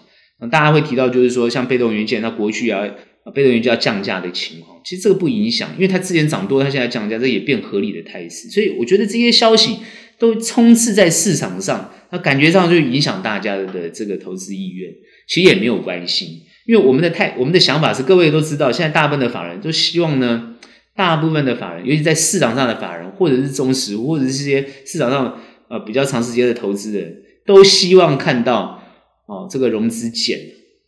[0.51, 2.87] 大家会提到就是说，像被动元件，那国巨啊，
[3.35, 8.51] 被动元件要降价的情况，其实这个不影响，因为它之前涨多，它现在降价，这也变合理的态势。
[8.51, 9.79] 所以我觉得这些消息
[10.19, 14.93] 都充斥在市场上，那感觉上就影响大家的这个投资意愿。
[15.27, 20.57] 其实也没有关系，因为我们的态，我们的想法是，各位都知道，现在大部分的法人都希望呢，
[21.01, 28.83] 大部分的法人，尤其在市场上的法人，或者是中实户，或者是这些市场上呃比较长时间的投资人，都希望看到
[29.25, 30.39] 哦这个融资减，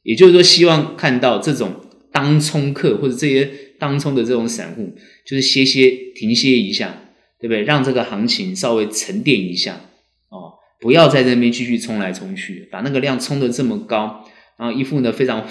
[0.03, 1.77] 也就是说，希望看到这种
[2.13, 4.93] 当冲客或者这些当冲的这种散户，
[5.27, 6.95] 就是歇歇停歇一下，
[7.41, 7.63] 对不对？
[7.63, 9.81] 让这个行情稍微沉淀一下
[10.29, 14.27] 哦，不要在这边继续冲来冲去，把那个量冲得这么高。
[14.59, 15.49] 然后一副呢非常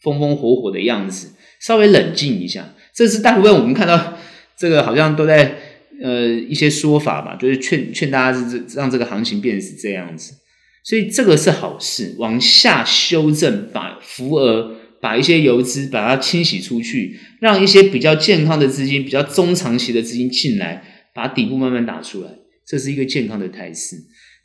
[0.00, 4.18] 风风火火的样子，稍微冷静一下，这是大部分我们看到
[4.58, 5.56] 这个好像都在
[6.02, 10.34] 呃一些说法吧，就是劝劝大家是让这个行情变成是这样子，
[10.84, 20.84] 所以这个是好事，往下修正，把浮额，把一些游资把它清洗出去，让一些比较健康的资金、比较中长期的资金进来，
[21.14, 22.28] 把底部慢慢打出来，
[22.68, 23.96] 这是一个健康的态势。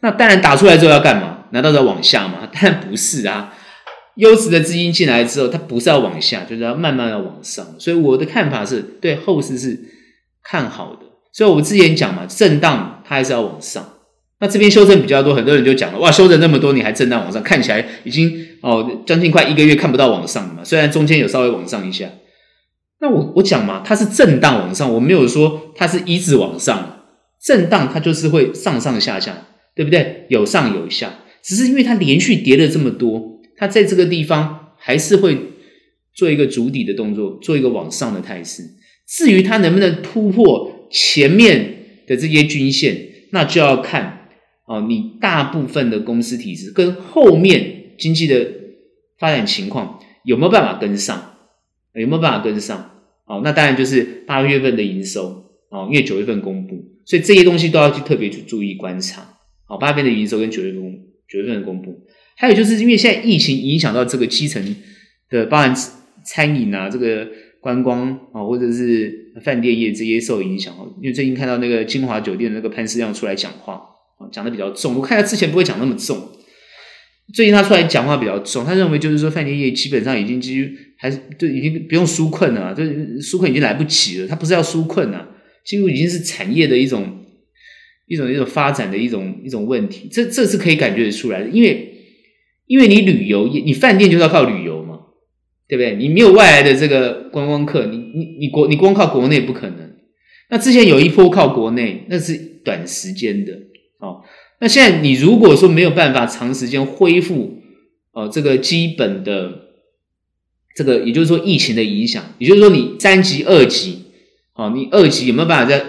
[0.01, 1.47] 那当然打出来之后要干嘛？
[1.51, 2.49] 难道要往下吗？
[2.53, 3.53] 当然不是啊。
[4.15, 7.65] 优质的资金进来之后，它不是要往下，就是要慢慢的往上。
[7.77, 9.79] 所以我的看法是对后市是
[10.43, 11.01] 看好的。
[11.33, 13.85] 所以我之前讲嘛，震荡它还是要往上。
[14.39, 20.63] 那这边修正比较多，很多人就讲了，哇，修正那么多，你还震荡往上，看起来已经哦将近快一个月看不到往上了嘛。
[20.63, 22.09] 虽然中间有稍微往上一下，
[23.01, 26.91] 那我我讲嘛，它是震荡往上，我没有说它是一直往上。
[27.43, 30.25] 震荡它就是会上上下下，对不对？
[30.29, 33.34] 有上有下，只是因为它连续跌了这么多。
[33.57, 35.37] 它在这个地方还是会
[36.13, 38.63] 做一个筑底的动作，做一个往上的态势。
[39.07, 42.97] 至于它能不能突破前面的这些均线，
[43.31, 44.29] 那就要看
[44.65, 48.45] 哦，你大部分的公司体制跟后面经济的
[49.19, 51.37] 发展情况有没有办法跟上，
[51.93, 52.91] 有没有办法跟上？
[53.25, 59.27] 哦，那当然就是八月份的营收哦，因为九月份公布，所以这些东西都要去特别去注意观察。
[59.65, 60.81] 好，八月份的营收跟九月份
[61.27, 62.05] 九月份的公布。
[62.37, 64.61] 还有就是因为现在疫情影响到这个基层
[65.29, 65.73] 的，包含
[66.25, 67.25] 餐饮啊，这个
[67.61, 70.73] 观光啊，或者是饭店业这些受影响。
[71.01, 73.75] 因为最近看到那个金华酒店那个潘思亮出来讲话
[74.19, 74.95] 啊，讲的比较重。
[74.95, 76.29] 我看他之前不会讲那么重，
[77.33, 78.65] 最近他出来讲话比较重。
[78.65, 84.27] 他认为就是说饭店业基本上已经基于还是就已经不用纾困了，就纾困已经来不及了。
[84.27, 85.25] 他不是要纾困啊，
[85.65, 87.23] 几乎已经是产业的一种
[88.07, 90.09] 一种一种发展的一种一种问题。
[90.11, 91.93] 这这是可以感觉得出来的，因为。
[92.67, 94.99] 因为你旅游业，你饭店就是要靠旅游嘛，
[95.67, 95.95] 对不对？
[95.95, 99.95] 你没有外来的这个观光客，你你你国你光靠国内不可能。
[100.49, 103.53] 那之前有一波靠国内，那是短时间的
[103.99, 104.21] 哦。
[104.59, 107.61] 那现在你如果说没有办法长时间恢复
[108.13, 109.51] 哦，这个基本的
[110.75, 114.03] 这个，也就是说疫情的影响，也就是说你三级、二级，
[114.53, 115.83] 哦，你二级有没有办法再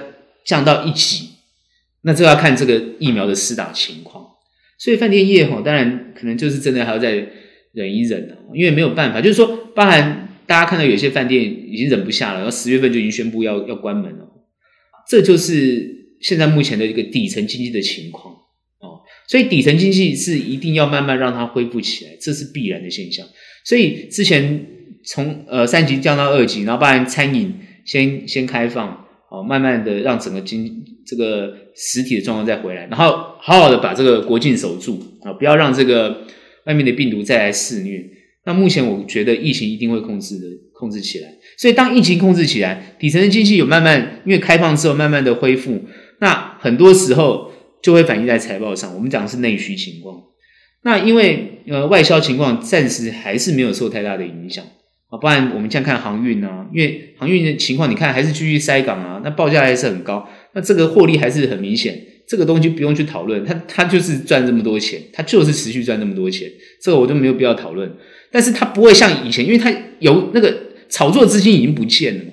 [0.44, 1.30] 降到一级？
[2.02, 4.25] 那这要看这个疫苗的施打情况。
[4.78, 7.14] 所以饭店业哈，当然可能就是真的还要再
[7.72, 14.26] 忍一忍了，因为没有办法，就是说，包含大家看到有些饭店已经忍不下了，然后十月份就已经宣布要要关门了，
[15.08, 18.34] 这就是现在目前的一个底层经济的情况
[18.80, 19.00] 哦。
[19.28, 23.26] 所以底层经济是一定要慢慢让它恢复起来，这是必然的现象。
[23.64, 24.66] 所以之前
[25.04, 33.36] 从呃三级降到二级，然后包含餐饮先先开放，哦，慢慢的让整个经这个实体的状况再回来，然后。
[33.38, 36.22] 好好的把这个国境守住啊，不要让这个
[36.64, 38.04] 外面的病毒再来肆虐。
[38.44, 41.28] 那目前我觉得疫情一定会控制的，控制起来。
[41.56, 45.80] 所以当疫情控制起来，底层的经济有慢慢因为开放之后慢慢的恢复，
[46.18, 48.92] 那很多时候就会反映在财报上。
[48.96, 50.20] 我们讲的是内需情况。
[50.82, 54.64] 那因为呃外销情况暂时还是没有受太大的影响
[55.08, 62.04] 啊，不然我们这样看航运啊，因为航运的情况你看还是继续塞港啊，那报价还是很高，那这个获利还是很明显。
[62.26, 66.50] 这个东西不用去讨论，它它就是赚这么多钱，它就是持续赚那么多钱，
[66.82, 67.88] 这个我就没有必要讨论。
[68.32, 70.52] 但是它不会像以前，因为它有那个
[70.88, 72.24] 炒作资金已经不见了，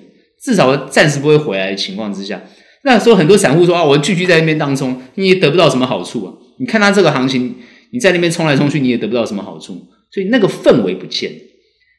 [0.42, 2.42] 至少暂时不会回来的情况之下，
[2.82, 6.34] 那时候很多散户说啊，我继续在那边当冲，你也得不到什么好处啊。
[6.58, 7.54] 你看它这个行情，
[7.92, 9.74] 你在那边冲来冲去，你也得不到什么好处，
[10.10, 11.38] 所以那个氛围不见了，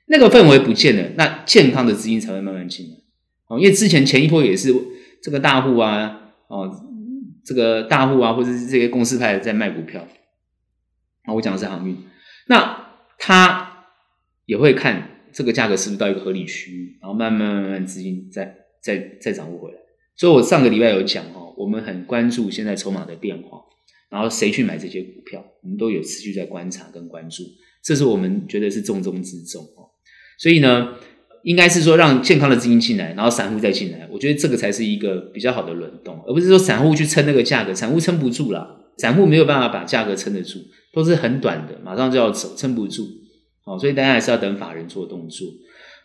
[0.08, 2.92] 那个氛围不见了，那健康的资金才会慢慢进来。
[3.48, 4.74] 哦，因为之前前一波也是
[5.26, 6.92] 这个大户啊，哦。
[7.48, 10.08] 这个大户啊，或者是这些公司派在卖股票，
[11.26, 11.96] 啊，我讲的是航运，
[12.48, 12.88] 那
[13.20, 13.86] 他
[14.48, 19.78] 也会看这个价格是不是到一个合理区域，然后慢慢慢慢资金再再再掌握回来。
[20.16, 23.62] 所以我上个礼拜有讲哦，我们很关注现在筹码的变化，
[24.10, 27.44] 然后谁去买这些股票，我们都有持续在观察跟关注，
[27.84, 29.94] 这是我们觉得是重中之重哦。
[30.40, 30.96] 所以呢，
[31.46, 40.60] 应该是说让健康的资金进来，然后散户再进来，我觉得这个才是一个比较好的轮动，而不是说散户去撑那个价格，散户撑不住啦，散户没有办法把价格撑得住，
[40.92, 43.04] 都是很短的，马上就要走，撑不住。
[43.66, 45.48] 哦，所以大家还是要等法人做动作。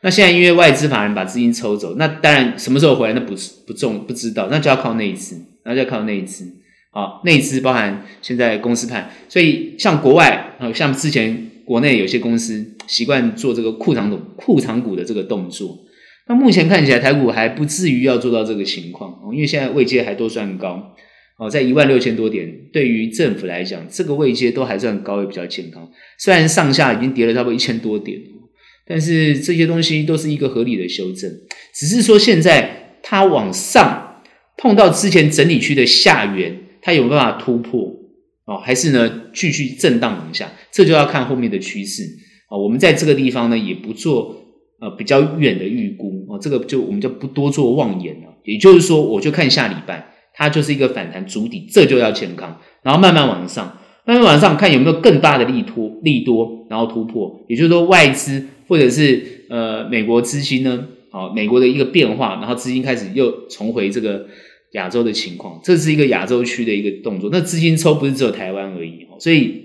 [0.03, 6.47] 那现在因为外资法人把资金抽走，那当然什么时候回来那不是不重不知道，那就要靠内资，那就要靠内资。
[6.91, 15.79] 好，内资包含现在公司派，所以像国外啊，像之前国内有些公司习惯做这个库藏股、库藏股的这个动作。
[16.29, 20.95] 那目前看起来台股还不至于要做到这个情况，因为现在位阶还都算高。
[21.39, 25.89] 哦，在一万六千多点，对于政府来讲，这个位阶都还算高，也比较健康。
[26.19, 28.21] 虽然上下已经跌了差不多一千多点，
[28.87, 31.31] 但是这些东西都是一个合理的修正。
[31.75, 34.23] 只是说现在它往上
[34.59, 37.91] 碰到之前整理区的下缘，它有没有办法突破？
[38.45, 40.53] 哦，还是呢继续震荡往下？
[40.71, 42.03] 这就要看后面的趋势。
[42.51, 44.37] 哦，我们在这个地方呢也不做
[44.81, 46.27] 呃比较远的预估。
[46.29, 48.29] 哦，这个就我们就不多做妄言了。
[48.45, 50.09] 也就是说，我就看下礼拜。
[50.33, 57.45] 它就是一个反弹筑底，这就要健康，然后慢慢往上，慢慢往上看有没有更大的利托，利多，然后突破。
[57.49, 64.25] 也就是说，外资或者是呃美国资金呢，啊，美国的一个变化，然后资金开始又重回这个
[64.75, 67.29] 亚洲的情况，这是一个亚洲区的一个动作。
[67.31, 69.65] 那资金抽不是只有台湾而已，所以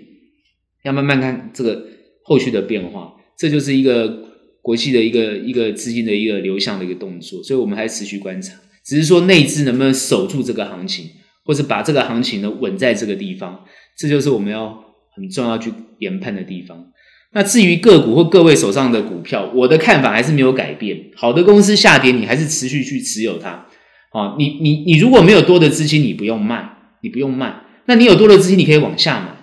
[0.83, 1.85] 要慢慢看这个
[2.27, 4.23] 后续的变化，这就是一个
[4.61, 8.55] 国际的一个一个资金的一个流向的一个动作，所以我们还持续观察。
[8.83, 11.05] 只是说内资能不能守住这个行情，
[11.45, 13.63] 或是把这个行情呢稳在这个地方，
[13.97, 14.83] 这就是我们要
[15.15, 16.85] 很重要去研判的地方。
[17.33, 21.11] 那至于个股或各位手上的股票，我的看法还是没有改变。
[21.15, 23.67] 好的公司下跌，你还是持续去持有它。
[24.11, 26.69] 啊，你你你如果没有多的资金，你不用卖，
[27.01, 27.61] 你不用卖。
[27.87, 29.34] 那你有多的资金，你可以往下买。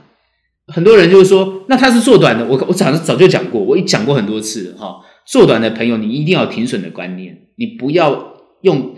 [0.68, 4.96] 很多人就是说，那他是做短的，我我早早就讲过，我已讲过很多次哈。
[5.26, 8.94] 做短的朋友，你一定要停损的观念，你不要用。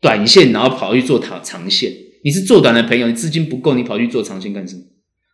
[0.00, 1.92] 短线，然后跑去做长长线。
[2.24, 4.82] 你是做短的朋友，你资金不够，你跑去做长线干什么？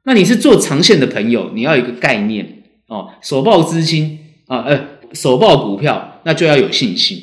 [0.05, 4.79] 那你是做长线的朋友，你要有一个概念哦，手抱资金啊，呃，
[5.15, 7.17] 手抱股票，那就要有信心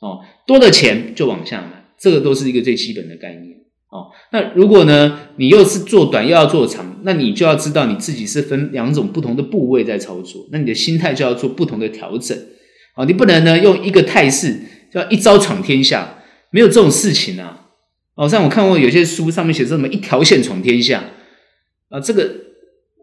[0.00, 0.20] 哦。
[0.46, 3.58] 多的钱就往下买，这个都是一个最基本的概念
[3.90, 4.06] 哦。
[4.32, 12.36] 那如果呢，你又是做短又要做长，那你就要知道你自己是分两种不同的部位在操作，那你的心态就要做不同的调整
[12.96, 13.06] 啊。
[13.06, 14.60] 你不能呢用一个态势
[14.92, 16.12] 叫一招闯天下。
[16.52, 17.68] 没有这种事情啊！
[18.14, 21.04] 哦，像我看过有些书上面写什么一条线闯天下
[21.90, 22.32] 啊，这个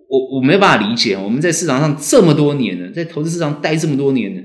[0.10, 1.16] 我我没办法理解。
[1.16, 4.42] 我们在市场上这么多年了，在投资市场待这么多年了，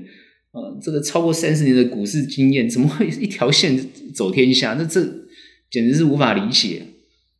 [0.51, 3.79] 啊，这个超过三十年的股市经验，怎么会一条线
[4.13, 4.75] 走天下？
[4.77, 5.01] 那这
[5.71, 6.83] 简直是无法理解，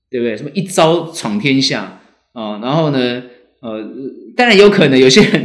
[0.10, 0.38] 对不对？
[0.38, 1.98] 什么一招闯天下
[2.33, 2.59] 啊？
[2.61, 3.23] 然后呢，
[3.61, 3.83] 呃，
[4.35, 5.43] 当然有可能有些人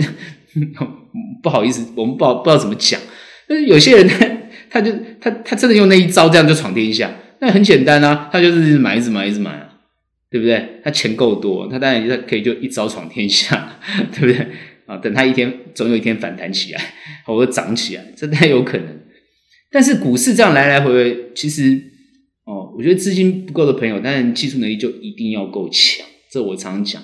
[1.43, 3.01] 不好意思，我们不好不知道怎么讲，
[3.49, 4.31] 但是有些人他。
[4.71, 7.09] 他就他他真的用那一招这样就闯天下，
[7.41, 9.69] 那很简单啊，他就是买一直买一直买啊，
[10.29, 10.81] 对不对？
[10.83, 13.79] 他钱够多，他当然他可以就一招闯天下，
[14.11, 14.49] 对不对？
[14.87, 16.81] 啊，等他一天总有一天反弹起来，
[17.25, 18.87] 或者涨起来，这太有可能。
[19.71, 21.81] 但是股市这样来来回回，其实
[22.45, 26.05] 哦，我觉得资金不够的朋友，当然技术能力就一定要够强。
[26.35, 27.03] 这我常讲，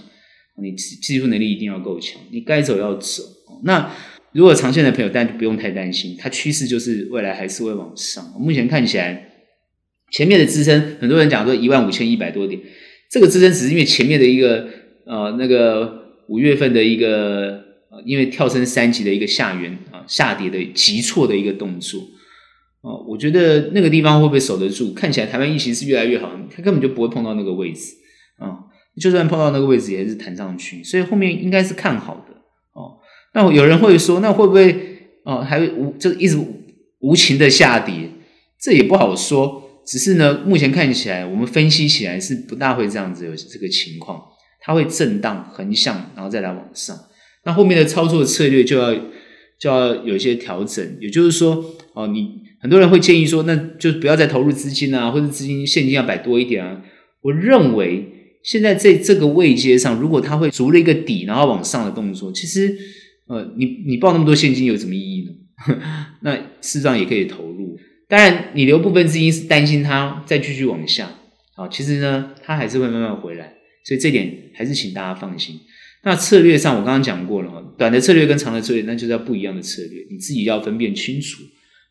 [0.61, 3.23] 你技术能力一定要够强，你该走要走。
[3.65, 3.91] 那。
[4.33, 8.25] 如果长线的朋友，但就不用太担心，它趋势就是未来还是会往上。
[8.39, 9.29] 目前看起来，
[10.13, 12.61] 前面的支撑，很多人讲说一万五千一百多点，
[13.11, 14.69] 这个支撑只是因为前面的一个
[15.05, 22.01] 呃那个五月份的一个呃因为跳升三级的一个下缘啊下跌的急挫的一个动作
[22.83, 24.95] 哦，我觉得那个地方会不会守得住？
[24.95, 27.95] 看起来台湾疫情是越来越好，它根本就不会碰到那个位置
[28.39, 32.35] 啊，就算碰到那个位置也是弹上去，所以后面应该是看好的
[32.73, 32.99] 哦。
[33.35, 34.75] 那有人会说，那会不会
[35.25, 36.39] 哦，还会无就一直
[37.01, 38.11] 无情的下跌？
[38.61, 39.63] 这也不好说。
[39.87, 44.23] 只是呢，目前看起来，我们分析起来是不大会这样子有这个情况，
[44.61, 46.97] 它会震荡横向，然后再来往上。
[47.45, 48.95] 那后面的操作策略就要
[49.59, 50.97] 就要有一些调整。
[51.01, 51.65] 也就是说，
[51.95, 56.83] 哦，你很多人会建议说，那就不要再投入资金啊，或者资金现金要摆多一点啊。
[57.23, 62.77] 我认为现在在这个位阶上，如果它会足了一个底，然后往上的动作，其实。
[63.31, 65.31] 呃，你你抱那么多现金有什么意义呢？
[66.23, 67.79] 那事实上也可以投入，
[68.09, 71.09] 当然你留部分资金是担心它再继续往下
[71.55, 71.69] 啊。
[71.69, 75.61] 其实呢，它还是会慢慢回来，所以这点还是请大家放心。
[76.03, 81.45] 那策略上我刚刚讲过了，短的策略跟长的策略，那就是要不一样的策略，你自己要分辨清楚。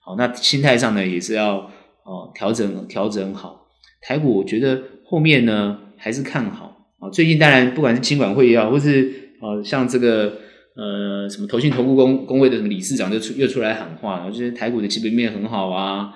[0.03, 1.71] 好，那心态上呢，也是要
[2.03, 3.65] 哦调整调整好。
[4.01, 7.09] 台股我觉得后面呢还是看好啊。
[7.11, 10.39] 最近当然不管是金管会也好，或是呃像这个
[10.75, 16.09] 呃什么投信投顾公公会的什么理事长就出又出来喊话，然后就是台股的基本面很好啊，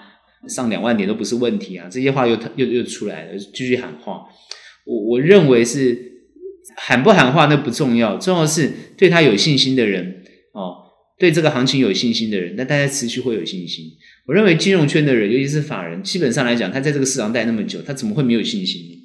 [0.48, 4.24] 上两万点都不是问题啊，这些话又又又出来了，继续喊话。
[4.86, 5.98] 我我认为是
[6.78, 10.24] 喊不喊话那不重要，重要是对他有信心的人
[10.54, 10.78] 哦。
[11.20, 13.86] 对这个行情有信心的人，那大家持续会有信心。
[14.26, 19.03] 我认为金融圈的人，尤其是法人，基本上来讲，他在这个市场待那么久，他怎么会没有信心呢？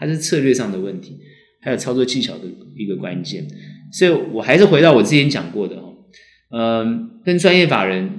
[0.00, 1.18] 它是策略上的问题，
[1.60, 2.44] 还有操作技巧的
[2.74, 3.46] 一个关键。
[3.92, 5.94] 所以我还是回到我之前讲过的哦，
[6.50, 8.10] 嗯，跟专业法人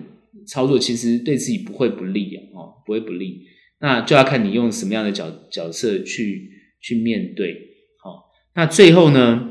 [0.47, 3.47] 操作，其实对自己不会不利啊，哦，不会不利。
[3.79, 7.55] 那就要看你用什么样的角角色去去面对。
[8.03, 9.47] 好，那最后呢？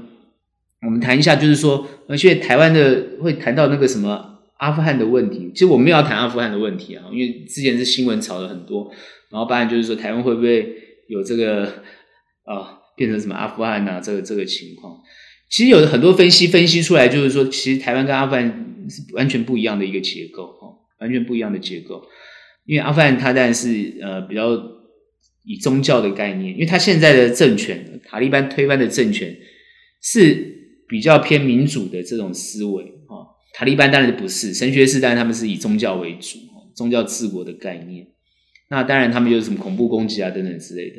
[0.82, 5.50] 我们谈一下，就是说，而且台湾的会谈到那个什么阿富汗的问题。
[5.52, 8.90] 其实我们没有要谈阿富汗的问题啊，因为之前是新闻炒了很多，
[9.30, 10.74] 然后当然就是说台湾会不会
[11.08, 11.82] 有这个
[12.54, 15.00] 啊、变成什么阿富汗啊这个这个情况。
[15.48, 22.02] 其实有很多分析分析出来，就是说其实台湾跟阿富汗是完全不一样的一个结构哦，完全不一样的结构。
[22.64, 24.50] 因为阿富汗它当然是呃比较
[25.44, 29.36] 以宗教的概念，因为它现在的政权塔利班推翻的政权
[30.02, 30.58] 是。
[30.90, 33.24] 比较偏民主的这种思维，哈，
[33.54, 36.36] 塔利班当然不是，神学士当然他们是以宗教为主，
[36.74, 38.08] 宗教治国的概念。
[38.70, 40.96] 那当然他们就是什么恐怖攻击啊等等之类的。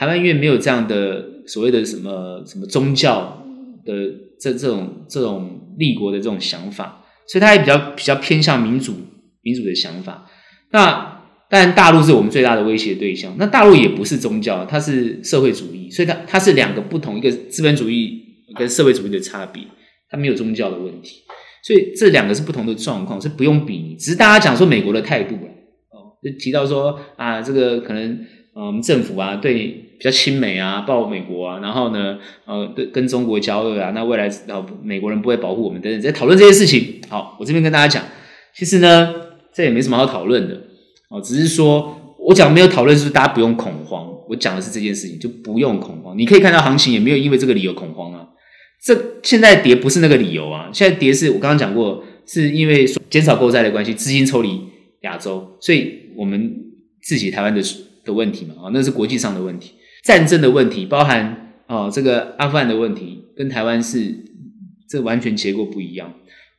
[0.00, 3.44] 台湾因为没有这样的所谓的什么什么宗教
[3.84, 3.92] 的
[4.40, 8.94] 这这种这种立国的这种想法，所以他也比较比较偏向民主
[9.42, 10.26] 民主的想法。
[10.70, 11.20] 那
[11.50, 13.34] 当然大陆是我们最大的威胁对象。
[13.36, 18.18] 那大陆也不是宗教，它是社会主义，所以它它是两个不同，一个资本主义。
[18.56, 19.62] 跟社会主义的差别，
[20.10, 21.22] 它没有宗教的问题，
[21.62, 23.94] 所以这两个是不同的状况，是不用比。
[23.96, 25.46] 只是大家讲说美国的态度了，
[25.92, 29.54] 哦，就提到说啊，这个可能呃，我们政府啊，对
[30.00, 37.02] 比较亲美啊，抱美国啊，然后呢，呃，对跟中国交恶啊，那未来啊，美国人不会保护我们等等，在讨论这些事情。
[37.10, 38.02] 好，我这边跟大家讲，
[38.54, 39.14] 其实呢，
[39.52, 40.54] 这也没什么好讨论的，
[41.10, 44.08] 哦，只是说我讲没有讨论，是不是大家不用恐慌？
[44.30, 46.16] 我讲的是这件事情，就不用恐慌。
[46.16, 48.26] 你可以看到行情也没有因为这个理由恐慌啊。
[48.82, 54.58] 这现在跌不是那个理由啊，现在跌是我刚刚讲过，是因为减少购债的关系，资金抽离
[55.02, 56.54] 亚洲，所以我们
[57.02, 57.60] 自己台湾的
[58.04, 59.72] 的问题嘛，啊，那是国际上的问题，
[60.02, 64.14] 战争的问题，包含啊这个阿富汗的问题，跟台湾是
[64.88, 66.14] 这完全结构不一样，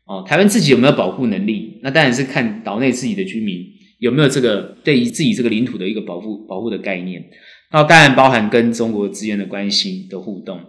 [0.06, 1.80] 哦，台湾自己有没有保护能力？
[1.84, 3.66] 那当然是看岛内自己的居民
[4.00, 7.24] 有没有这个对于自己这个领土的一个保护保护的概念，
[7.72, 10.60] 那当然包含跟中国之间的关系的互动。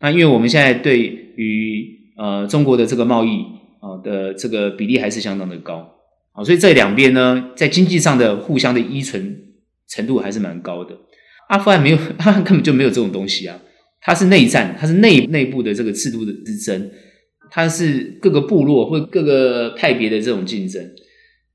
[0.00, 3.40] 那因为我们现在对于呃中国的这个贸易
[3.80, 5.94] 啊的这个比例还是相当的高，
[6.32, 9.36] 啊，所以这两边呢在经济上的互相的依存
[9.88, 10.94] 程度还是蛮高的。
[11.48, 13.60] 阿富汗没有， 阿富汗根本就没有这种东西啊，
[14.00, 16.90] 它是内战，它是内内部的这个制度的之争，
[17.50, 20.82] 它是各个部落或各个派别的这种竞争，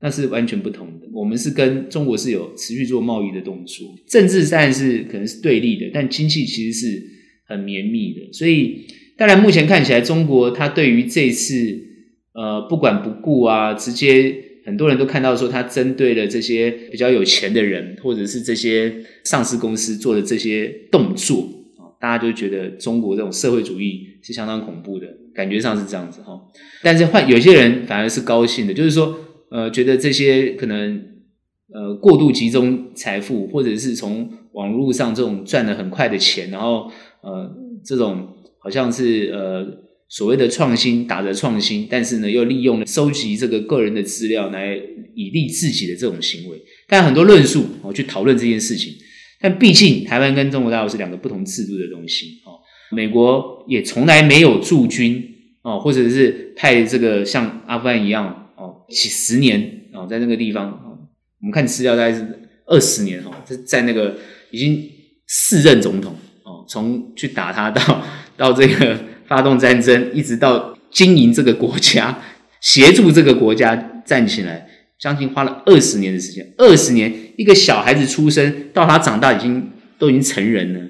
[0.00, 1.06] 那是完全不同的。
[1.12, 7.12] 我们是跟中国是有持续做贸易的动作，政治上是可能是对立的，但经济其实是。
[7.44, 8.86] 很绵密的，所以
[9.18, 11.78] 当然目前看起来，中国它对于这次
[12.32, 14.34] 呃不管不顾啊，直接
[14.64, 18.94] 很多人都看到说，他针对了这些比较有钱的人，或者是这些
[19.24, 21.48] 上市公司做的这些动作
[21.78, 26.40] 啊，大家就觉得中国这种社会主义是相当恐怖的，感觉上是这样子哈。
[26.82, 29.18] 但是换有些人反而是高兴的，就是说
[29.50, 31.02] 呃觉得这些可能
[31.72, 36.90] 呃过度集中财富，或者是从网络上这种赚了很快的钱，然后。
[37.24, 37.48] 呃，
[37.84, 39.64] 这种好像是呃
[40.12, 44.78] 所谓的创新，打着创新，但是呢又利用了收集这个个人的资料来
[45.14, 48.92] 以利自己的这种行为，但很多论述哦去讨论这件事情。
[49.40, 52.60] 但毕竟台湾跟中国大陆是两个不同制度的东西哦，
[52.94, 55.24] 美国也从来没有驻军
[55.62, 61.08] 哦，或者是派这个像阿富汗一样哦几十年哦在那个地方哦，
[61.40, 62.22] 我们看资料大概是
[62.66, 64.14] 二十年哦，在在那个
[64.50, 64.86] 已经
[65.26, 66.64] 四任总统哦。
[66.68, 68.04] 从去打他到
[68.36, 68.96] 到这个
[69.32, 72.22] 发动战争，一直到经营这个国家，
[72.60, 73.74] 协助这个国家
[74.04, 74.68] 站起来，
[75.00, 76.46] 将近花了二十年的时间。
[76.58, 80.80] 二十年，一个小孩子出生到他长大，已经都已经成人了，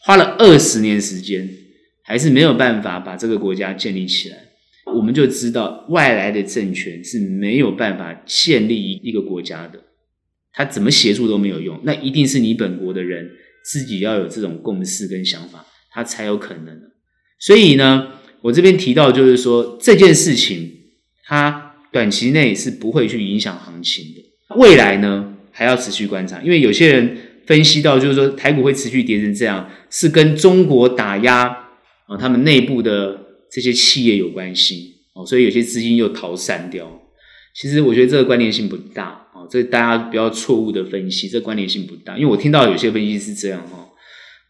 [0.00, 1.46] 花了二十年时间，
[2.02, 4.36] 还是没有办法把这个国家建立起来。
[4.96, 9.78] 我们就知道，外来的政权是没有办法建立一个国家的，
[10.54, 13.28] 他怎么协助都没有用，那一定是你本国的人。
[13.62, 16.89] 自己要有这种共识跟想法，他才有可能。
[17.40, 18.06] 所以呢，
[18.42, 20.70] 我这边提到就是说，这件事情
[21.24, 24.56] 它短期内是不会去影响行情的。
[24.56, 27.16] 未来呢，还要持续观察，因为有些人
[27.46, 31.46] 分析到，就是说台股会持续跌成这样，是跟中国打压
[32.06, 33.18] 啊他们内部的
[33.50, 37.00] 这些企业有关系哦，所以有些资金又逃散掉。
[37.54, 43.88] 其实我觉得这个关联性不大哦，这大家不要错误的分析，这关联性不大，因为我听到有些分析是这样哦，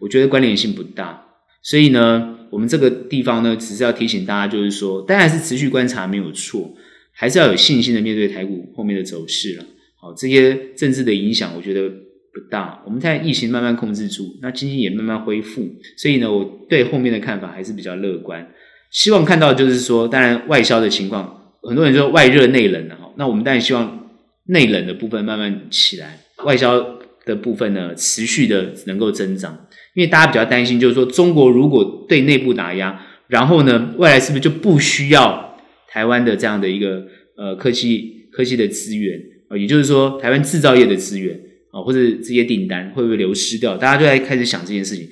[0.00, 1.24] 我觉得关联性不大，
[1.62, 6.74] 所以呢，我们这个地方呢，只是要提醒大家，就是说，当然是持续观察没有错，
[7.12, 9.64] 还是要有信心的面对台股后面的走势了。
[10.00, 12.82] 好，这些政治的影响，我觉得不大。
[12.84, 18.46] 我们现在疫情慢慢控制住，那经济也慢慢恢复，所以呢，我对后面的看法还是比较乐观。
[18.90, 24.08] 希望看到就是说，当然外销的情况，很多人说外热内冷了哈，那我们当然希望
[24.46, 29.66] 内冷的部分慢慢起来，外销的部分呢持续的能够增长。
[29.94, 35.56] 因为大家比较担心，就是说中国如果对内部打压，然后呢，未来是不是就不需要
[35.88, 37.04] 台湾的这样的一个
[37.36, 39.18] 呃科技科技的资源
[39.48, 39.56] 啊？
[39.56, 41.38] 也就是说，台湾制造业的资源
[41.72, 43.76] 啊，或者这些订单会不会流失掉？
[43.76, 45.08] 大家就在开始想这件事情。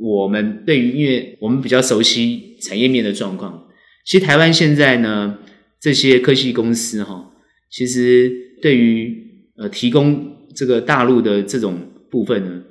[0.00, 3.66] 我们对于，因为我们比较熟悉产业面的状况，
[4.04, 5.38] 其实台湾现在呢，
[5.80, 7.30] 这些科技公司哈，
[7.70, 9.16] 其实对于
[9.56, 11.78] 呃提供这个大陆的这种
[12.10, 12.62] 部分呢，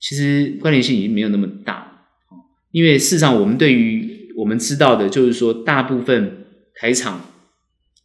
[0.00, 2.06] 其实关联性已经没有那么大。
[2.70, 7.20] 因为事实上，我们对于我们知道的，就是说，大部分台厂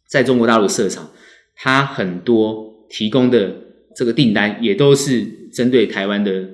[0.08, 1.10] 在中国大陆设厂。
[1.56, 3.54] 它很多提供的
[3.94, 5.22] 这个订单也都是
[5.52, 6.44] 针对台湾的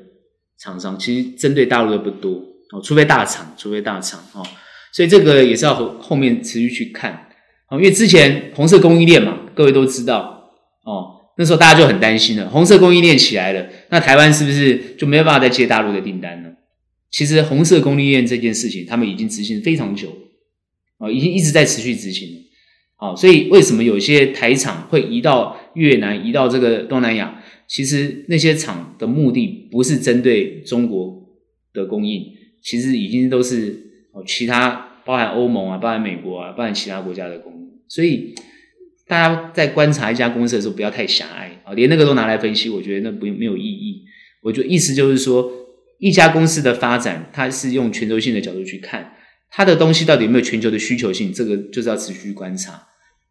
[0.58, 2.32] 厂商，其实针对大陆的不多
[2.72, 4.46] 哦，除非大厂，除非大厂哦，
[4.92, 7.28] 所以这个也是要后后面持续去看
[7.70, 10.50] 哦，因为之前红色供应链嘛，各位都知道
[10.84, 16.50] 哦，那时候大家就很担心了，红色供应链起来了，那台湾是不是就没有办法再接大陆的订单呢？
[17.10, 20.10] 其实红色供应链这件事情，他们已经执行非常久
[20.98, 22.34] 啊，已经一直在持续执行了。
[22.96, 27.42] 好，所以为什么有些台厂会移到越南、移到这个东南亚？
[27.66, 31.26] 其实那些厂的目的不是针对中国
[31.72, 32.22] 的供应，
[32.62, 37.70] 其实已经都是哦其他包含欧盟啊、包含美国啊、包含其他国家的供应。
[37.88, 38.34] 所以
[39.10, 44.04] 大家在观察一家公司的时候，不要太狭隘啊，连那个都拿来分析，我觉得那不没有意义。
[44.40, 45.50] 我觉得意思就是说，
[45.98, 49.14] 一家公司的发展，它是用全球性的角度去看，
[49.50, 52.80] 它的东西到底有没有全球的需求性，这个就是要持续观察。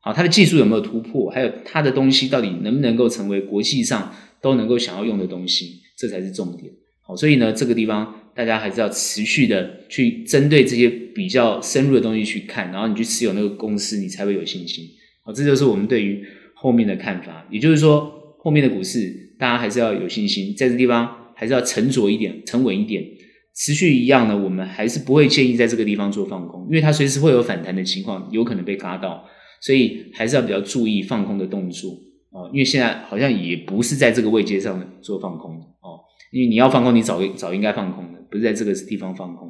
[0.02, 1.30] 好，它的技术有没有突破？
[1.32, 5.80] 还有它的东西到底能不能够成为国际上都能够想要用的东西？
[5.98, 6.74] 这才是重点。
[7.02, 14.86] 好，所以呢，这个地方大家还是要持续的去针对这些比较深入的东西去看，然后你去持有那个公司，你才会有信心。
[15.30, 16.26] 好，这就是我们对于
[16.56, 17.46] 后面的看法。
[17.52, 23.06] 也就是说，后面的股市大家还是要有信心，在这地方还是要沉着一点、沉稳一点。
[23.54, 29.24] 持续一样呢，我们还是不会建议在这个地方做放空，因为它随时会有反弹的情况，有可能被嘎到。
[29.62, 31.92] 所以还是要比较注意放空的动作
[32.32, 35.52] 哦，因为现在好像也不是在这个位阶上做放空
[35.82, 36.02] 哦，
[36.32, 39.50] 因为你要放空，你早早应该放空的，不是在这个地方放空。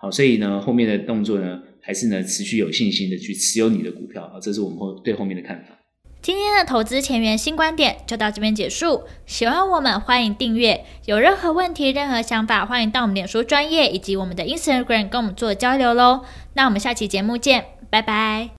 [0.00, 5.76] 好，所以呢，后面的动作呢，还是呢持续有信心的去持有你的股票啊，这是我们后对后面的看法。
[6.22, 16.24] 今天的投资前沿新观点就到这边结束，喜欢我们欢迎订阅，有任何问题、任何想法，欢迎到我们脸书专业以及我们的 Instagram 跟我们做交流喽。
[16.54, 18.48] 那我们下期节目见，拜拜。